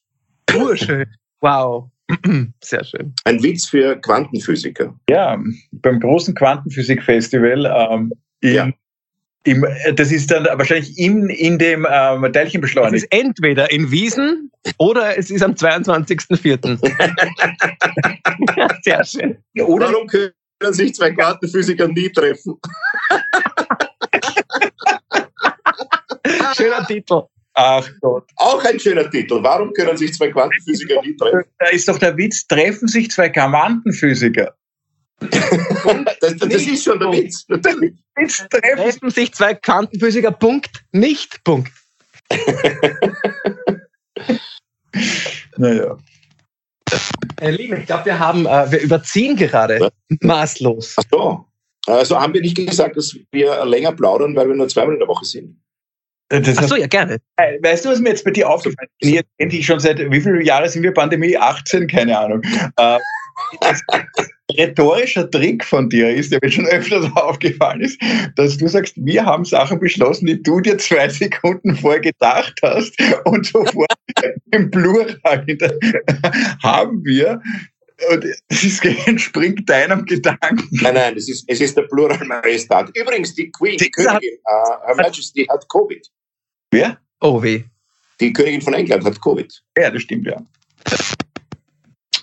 [0.56, 1.06] Urschön.
[1.42, 1.93] Wow.
[2.62, 3.14] Sehr schön.
[3.24, 4.94] Ein Witz für Quantenphysiker.
[5.10, 5.38] Ja,
[5.72, 8.72] beim großen Quantenphysik-Festival ähm, ja.
[9.46, 12.96] Im, das ist dann wahrscheinlich in, in dem ähm, Teilchenbeschleuniger.
[12.96, 16.80] Es ist entweder in Wiesen oder es ist am 22.04.
[18.84, 19.38] Sehr schön.
[19.66, 20.32] Oder Warum können
[20.74, 22.56] sich zwei Quantenphysiker nie treffen?
[26.56, 27.24] Schöner Titel.
[27.56, 28.28] Ach Gott.
[28.38, 29.40] Auch ein schöner Titel.
[29.42, 31.44] Warum können sich zwei Quantenphysiker nie treffen?
[31.60, 34.56] Da ist doch der Witz, treffen sich zwei Quantenphysiker.
[35.22, 37.46] das, das ist schon der Witz.
[37.50, 41.72] Witz treffen, treffen sich zwei Quantenphysiker, Punkt, nicht Punkt.
[45.58, 45.98] naja.
[47.40, 49.90] Äh, Lieben, ich glaube, wir haben, äh, wir überziehen gerade ja.
[50.22, 50.96] maßlos.
[50.98, 51.46] Ach so.
[51.86, 55.08] Also haben wir nicht gesagt, dass wir länger plaudern, weil wir nur zweimal in der
[55.08, 55.60] Woche sind.
[56.30, 57.18] Das Ach so, ja, gerne.
[57.38, 59.12] Äh, weißt du, was mir jetzt bei dir aufgefallen ist?
[59.12, 61.38] Jetzt endlich schon seit wie viele Jahre sind wir Pandemie?
[61.38, 61.88] 18?
[61.88, 62.42] Keine Ahnung.
[62.78, 62.98] Äh,
[64.58, 68.00] rhetorischer Trick von dir ist, der mir schon öfters aufgefallen ist,
[68.36, 72.96] dass du sagst, wir haben Sachen beschlossen, die du dir zwei Sekunden vorher gedacht hast
[73.26, 73.88] und sofort
[74.52, 75.20] im Plural
[76.64, 77.42] haben wir.
[78.10, 80.68] Und es entspringt deinem Gedanken.
[80.72, 82.90] Nein, nein, es ist, es ist der Plural Majestat.
[82.96, 86.06] Übrigens, die Queen, die Königin, uh, Her Majesty hat Covid.
[86.72, 86.98] Wer?
[87.22, 87.64] Oh, weh.
[88.20, 89.52] Die Königin von England hat Covid.
[89.78, 90.38] Ja, das stimmt, ja.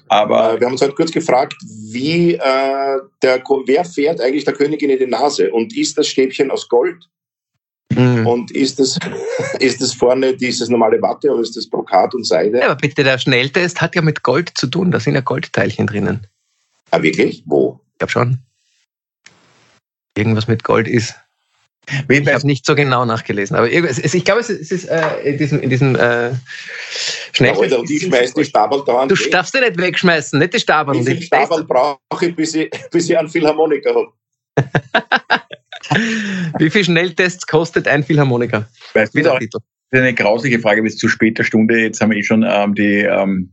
[0.09, 1.55] Aber äh, wir haben uns halt kurz gefragt,
[1.93, 5.53] wie äh, der, wer fährt eigentlich der Königin in die Nase?
[5.53, 7.05] Und ist das Stäbchen aus Gold?
[7.91, 8.26] Mhm.
[8.26, 8.99] Und ist das,
[9.59, 12.59] ist das vorne dieses normale Watte oder ist das Brokat und Seide?
[12.59, 14.91] Ja, aber bitte, der Schnelltest hat ja mit Gold zu tun.
[14.91, 16.26] Da sind ja Goldteilchen drinnen.
[16.91, 17.43] Ah, wirklich?
[17.47, 17.80] Wo?
[17.93, 18.38] Ich glaube schon.
[20.16, 21.14] Irgendwas mit Gold ist.
[22.09, 25.70] Ich habe nicht so genau nachgelesen, aber ich glaube, es ist äh, in diesem, in
[25.70, 26.30] diesem äh,
[27.32, 27.72] Schnelltest.
[27.72, 29.30] und ich schmeiß die Stabel dauernd Du weg.
[29.32, 30.95] darfst die nicht wegschmeißen, nicht die Stabel.
[30.95, 34.12] Wie viele Stabel brauche ich, bis ich, bis ich einen Philharmoniker habe?
[36.59, 38.68] Wie viel Schnelltests kostet ein Philharmoniker?
[38.95, 39.57] Weißt du, das ist
[39.93, 41.81] eine grausige Frage bis zu später Stunde.
[41.81, 43.53] Jetzt haben wir eh schon ähm, die, ähm,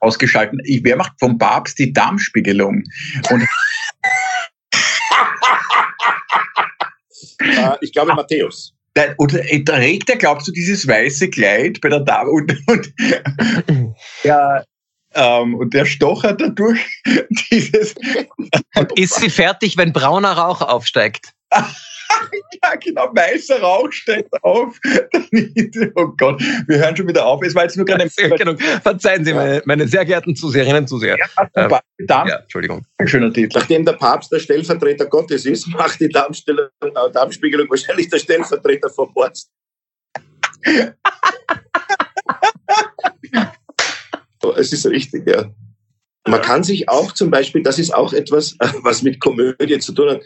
[0.00, 0.60] ausgeschalten.
[0.64, 2.82] Wer macht vom Papst die Darmspiegelung?
[3.30, 3.42] Und
[7.40, 8.74] äh, ich glaube Matthäus.
[9.18, 12.92] Oder trägt er, glaubst du, dieses weiße Kleid bei der Dame und, und
[14.24, 14.64] ja,
[15.14, 16.80] ähm, und der stochert dadurch
[17.50, 17.94] dieses.
[18.76, 21.32] Und ist sie fertig, wenn brauner Rauch aufsteigt?
[22.62, 24.78] ja, genau, weißer Rauch steigt auf.
[25.94, 27.42] oh Gott, wir hören schon wieder auf.
[27.42, 28.10] Es war jetzt nur gerade ein
[28.82, 31.16] Verzeihen Sie, meine, meine, sehr geehrten Zuseherinnen und Zuseher.
[31.16, 31.68] Ja, äh,
[32.08, 32.84] ja, Entschuldigung.
[32.98, 33.58] Ein schöner Titel.
[33.58, 39.12] Nachdem der Papst der Stellvertreter Gottes ist, macht die äh, Darmspiegelung wahrscheinlich der Stellvertreter vom
[39.16, 39.50] Arzt.
[44.56, 45.50] Es ist richtig, ja.
[46.26, 50.10] Man kann sich auch zum Beispiel, das ist auch etwas, was mit Komödie zu tun
[50.10, 50.22] hat,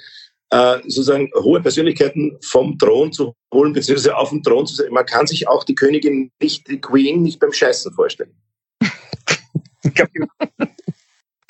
[0.51, 4.93] äh, sozusagen hohe Persönlichkeiten vom Thron zu holen, beziehungsweise auf dem Thron zu sein.
[4.93, 8.35] Man kann sich auch die Königin nicht, die Queen nicht beim Scheißen vorstellen.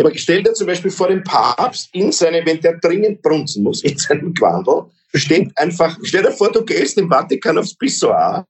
[0.00, 3.82] Aber stell dir zum Beispiel vor den Papst in seine, wenn der dringend brunzen muss,
[3.84, 8.46] in seinem Quandel, steht einfach, stell dir vor, du gehst im Vatikan aufs Pissoir.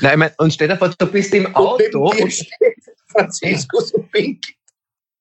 [0.00, 2.46] Nein, ich mein, und stell dir vor, du bist im Auto und,
[3.16, 4.44] Franziskus und Pink.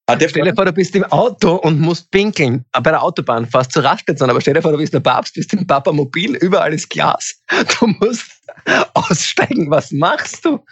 [0.08, 2.64] Ah, stell dir vor, du bist im Auto und musst pinkeln.
[2.74, 4.30] Ah, bei der Autobahn fast zur Raststation.
[4.30, 7.42] Aber stell dir vor, du bist der Papst, bist im Papamobil, überall ist Glas.
[7.80, 8.30] Du musst
[8.94, 9.72] aussteigen.
[9.72, 10.64] Was machst du?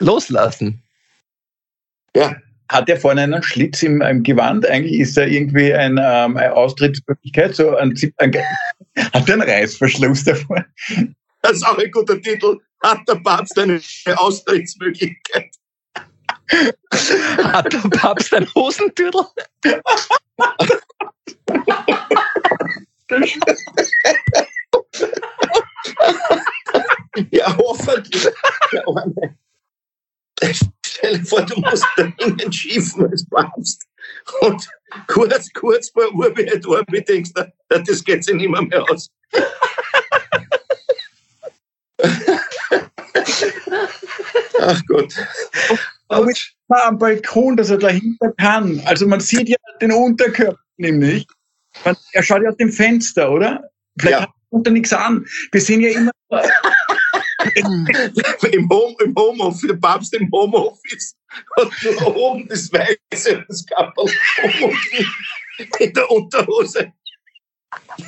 [0.00, 0.82] Loslassen.
[2.16, 2.34] Ja.
[2.68, 4.66] Hat er vorne einen Schlitz im, im Gewand?
[4.66, 7.54] Eigentlich ist da irgendwie ein, ähm, eine Austrittsmöglichkeit.
[7.54, 8.32] So ein, ein,
[9.12, 10.64] hat er einen Reißverschluss davor?
[11.42, 12.58] Das ist auch ein guter Titel.
[12.82, 13.80] Hat der Papst eine
[14.16, 15.55] Austrittsmöglichkeit?
[17.42, 19.22] Hat der Papst ein Hosentürtel?
[27.30, 28.28] ja, hoffentlich.
[30.84, 33.82] Stell dir vor, du musst da innen schiefen als Papst.
[34.40, 34.68] Und
[35.08, 39.08] kurz, kurz vor Urbi et Orbi denkst du, das geht sich nicht mehr, mehr aus.
[44.60, 45.14] Ach Gott.
[46.08, 46.30] Aber
[46.68, 48.80] am Balkon, dass er dahinter kann.
[48.84, 51.26] Also man sieht ja den Unterkörper nämlich.
[51.84, 53.70] Man, er schaut ja aus dem Fenster, oder?
[53.98, 54.26] Vielleicht ja.
[54.26, 55.26] hat er nichts an.
[55.52, 56.12] Wir sehen ja immer.
[57.54, 61.14] Im, Home, Im Homeoffice, der Papst im Homeoffice
[61.56, 61.68] hat
[62.06, 64.10] oben das Weiße das Kappel
[65.78, 66.92] in der Unterhose.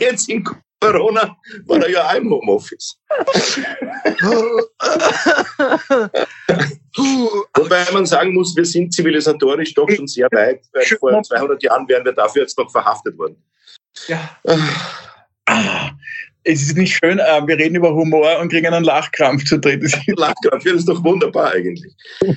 [0.00, 0.42] Jetzt in
[0.80, 1.36] Corona
[1.66, 2.98] war er ja auch im Homeoffice.
[7.68, 11.88] Wobei man sagen muss, wir sind zivilisatorisch doch schon sehr weit, weil vor 200 Jahren
[11.88, 13.36] wären wir dafür jetzt noch verhaftet worden.
[14.06, 14.38] Ja.
[15.46, 15.90] Ah
[16.50, 19.82] es ist nicht schön, äh, wir reden über Humor und kriegen einen Lachkrampf zu drehen.
[20.16, 21.92] Lachkrampf, ja, das ist doch wunderbar eigentlich.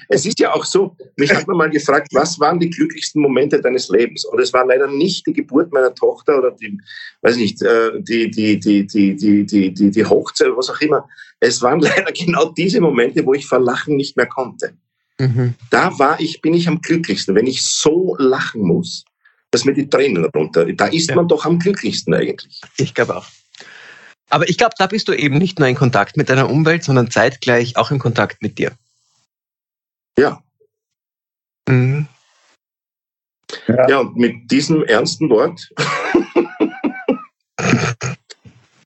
[0.09, 3.61] Es ist ja auch so, mich hat man mal gefragt, was waren die glücklichsten Momente
[3.61, 4.25] deines Lebens?
[4.25, 6.77] Und es war leider nicht die Geburt meiner Tochter oder die,
[7.21, 11.07] weiß nicht, äh, die, die, die, die, die, die, die, die Hochzeit, was auch immer.
[11.39, 14.73] Es waren leider genau diese Momente, wo ich vor Lachen nicht mehr konnte.
[15.21, 15.53] Mhm.
[15.69, 19.05] Da war ich, bin ich am glücklichsten, wenn ich so lachen muss,
[19.51, 20.65] dass mir die Tränen runter.
[20.73, 21.15] Da ist ja.
[21.15, 22.59] man doch am glücklichsten eigentlich.
[22.77, 23.27] Ich glaube auch.
[24.31, 27.11] Aber ich glaube, da bist du eben nicht nur in Kontakt mit deiner Umwelt, sondern
[27.11, 28.71] zeitgleich auch in Kontakt mit dir.
[30.17, 30.41] Ja.
[31.69, 32.07] Mhm.
[33.67, 33.89] Ja.
[33.89, 35.69] ja, und mit diesem ernsten Wort,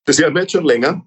[0.06, 1.06] das hören wir jetzt schon länger.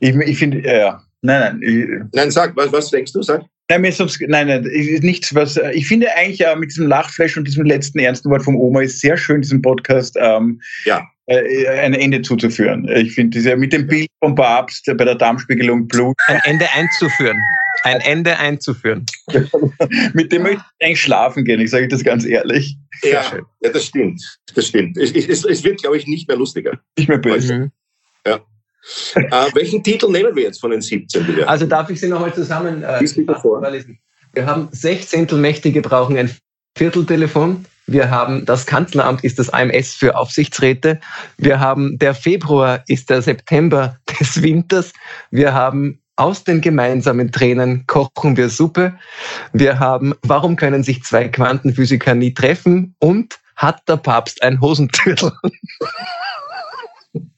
[0.00, 2.10] Ich, ich finde, ja, nein, nein.
[2.12, 3.44] Nein, sag, was, was denkst du, sag?
[3.68, 6.86] Nein, mir ist sonst, nein, nein, ist nichts, was, ich finde eigentlich äh, mit diesem
[6.86, 10.16] Lachflash und diesem letzten ernsten Wort vom Oma ist sehr schön, diesen Podcast.
[10.18, 12.88] Ähm, ja äh, ein Ende zuzuführen.
[12.88, 16.16] Ich finde, diese mit dem Bild vom Papst bei der Darmspiegelung Blut.
[16.26, 17.42] Ein Ende einzuführen.
[17.82, 19.04] Ein Ende einzuführen.
[20.14, 22.76] mit dem möchte ich eigentlich schlafen gehen, ich sage das ganz ehrlich.
[23.02, 23.24] Ja,
[23.60, 24.22] ja, das stimmt.
[24.54, 24.96] Das stimmt.
[24.96, 26.78] Es, es, es wird, glaube ich, nicht mehr lustiger.
[26.96, 27.54] Nicht mehr böse.
[27.54, 27.72] Mhm.
[28.26, 28.40] Ja.
[29.14, 31.26] Äh, welchen Titel nehmen wir jetzt von den 17?
[31.26, 31.48] Bitte?
[31.48, 33.06] Also darf ich sie nochmal zusammen äh,
[33.40, 33.98] vorlesen?
[34.32, 36.30] Wir haben Sechzehntelmächtige brauchen ein
[36.76, 37.64] Vierteltelefon.
[37.86, 41.00] Wir haben das Kanzleramt ist das AMS für Aufsichtsräte.
[41.38, 44.92] Wir haben der Februar ist der September des Winters.
[45.30, 48.98] Wir haben aus den gemeinsamen Tränen kochen wir Suppe.
[49.52, 52.94] Wir haben, warum können sich zwei Quantenphysiker nie treffen?
[52.98, 55.32] Und hat der Papst ein Hosentürtel?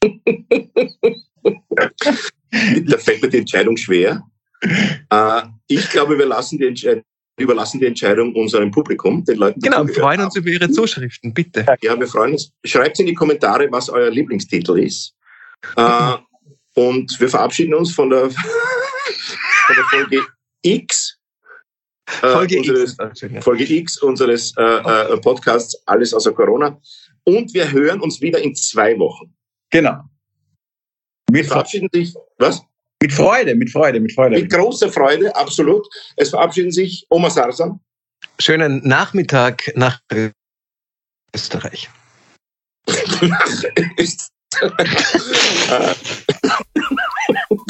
[1.71, 4.23] da fällt mir die Entscheidung schwer.
[4.61, 7.05] Äh, ich glaube, wir lassen die Entscheidung
[7.39, 9.61] überlassen die Entscheidung unserem Publikum, den Leuten.
[9.61, 11.65] Genau, wir freuen uns über Ihre Zuschriften, bitte.
[11.83, 12.53] Ja, wir freuen uns.
[12.65, 15.15] Schreibt in die Kommentare, was euer Lieblingstitel ist.
[15.77, 16.15] Äh,
[16.75, 20.27] und wir verabschieden uns von der, von der Folge
[20.63, 21.19] X.
[22.23, 23.45] Äh, Folge, unseres, X.
[23.45, 26.81] Folge X unseres äh, äh, Podcasts Alles außer Corona.
[27.25, 29.35] Und wir hören uns wieder in zwei Wochen.
[29.71, 30.05] Genau.
[31.31, 32.63] Mit verabschieden sich, was?
[33.01, 34.41] Mit Freude, mit Freude, mit Freude.
[34.41, 35.87] Mit großer Freude, absolut.
[36.17, 37.81] Es verabschieden sich Oma Sarsam.
[38.41, 40.01] Schönen Nachmittag nach
[41.35, 41.89] Österreich.
[43.21, 43.47] nach
[43.99, 44.29] Österreich.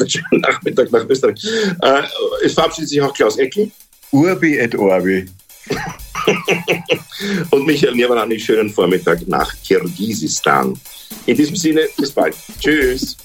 [0.07, 1.43] Schönen Nachmittag nach Österreich.
[1.81, 2.01] Äh,
[2.43, 3.69] es verabschiedet sich auch Klaus Eckel.
[4.11, 5.29] Urbi et Orbi.
[7.51, 10.79] Und Michael Nirwanani, schönen Vormittag nach Kirgisistan.
[11.25, 12.35] In diesem Sinne, bis bald.
[12.59, 13.17] Tschüss.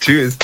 [0.00, 0.36] Tschüss.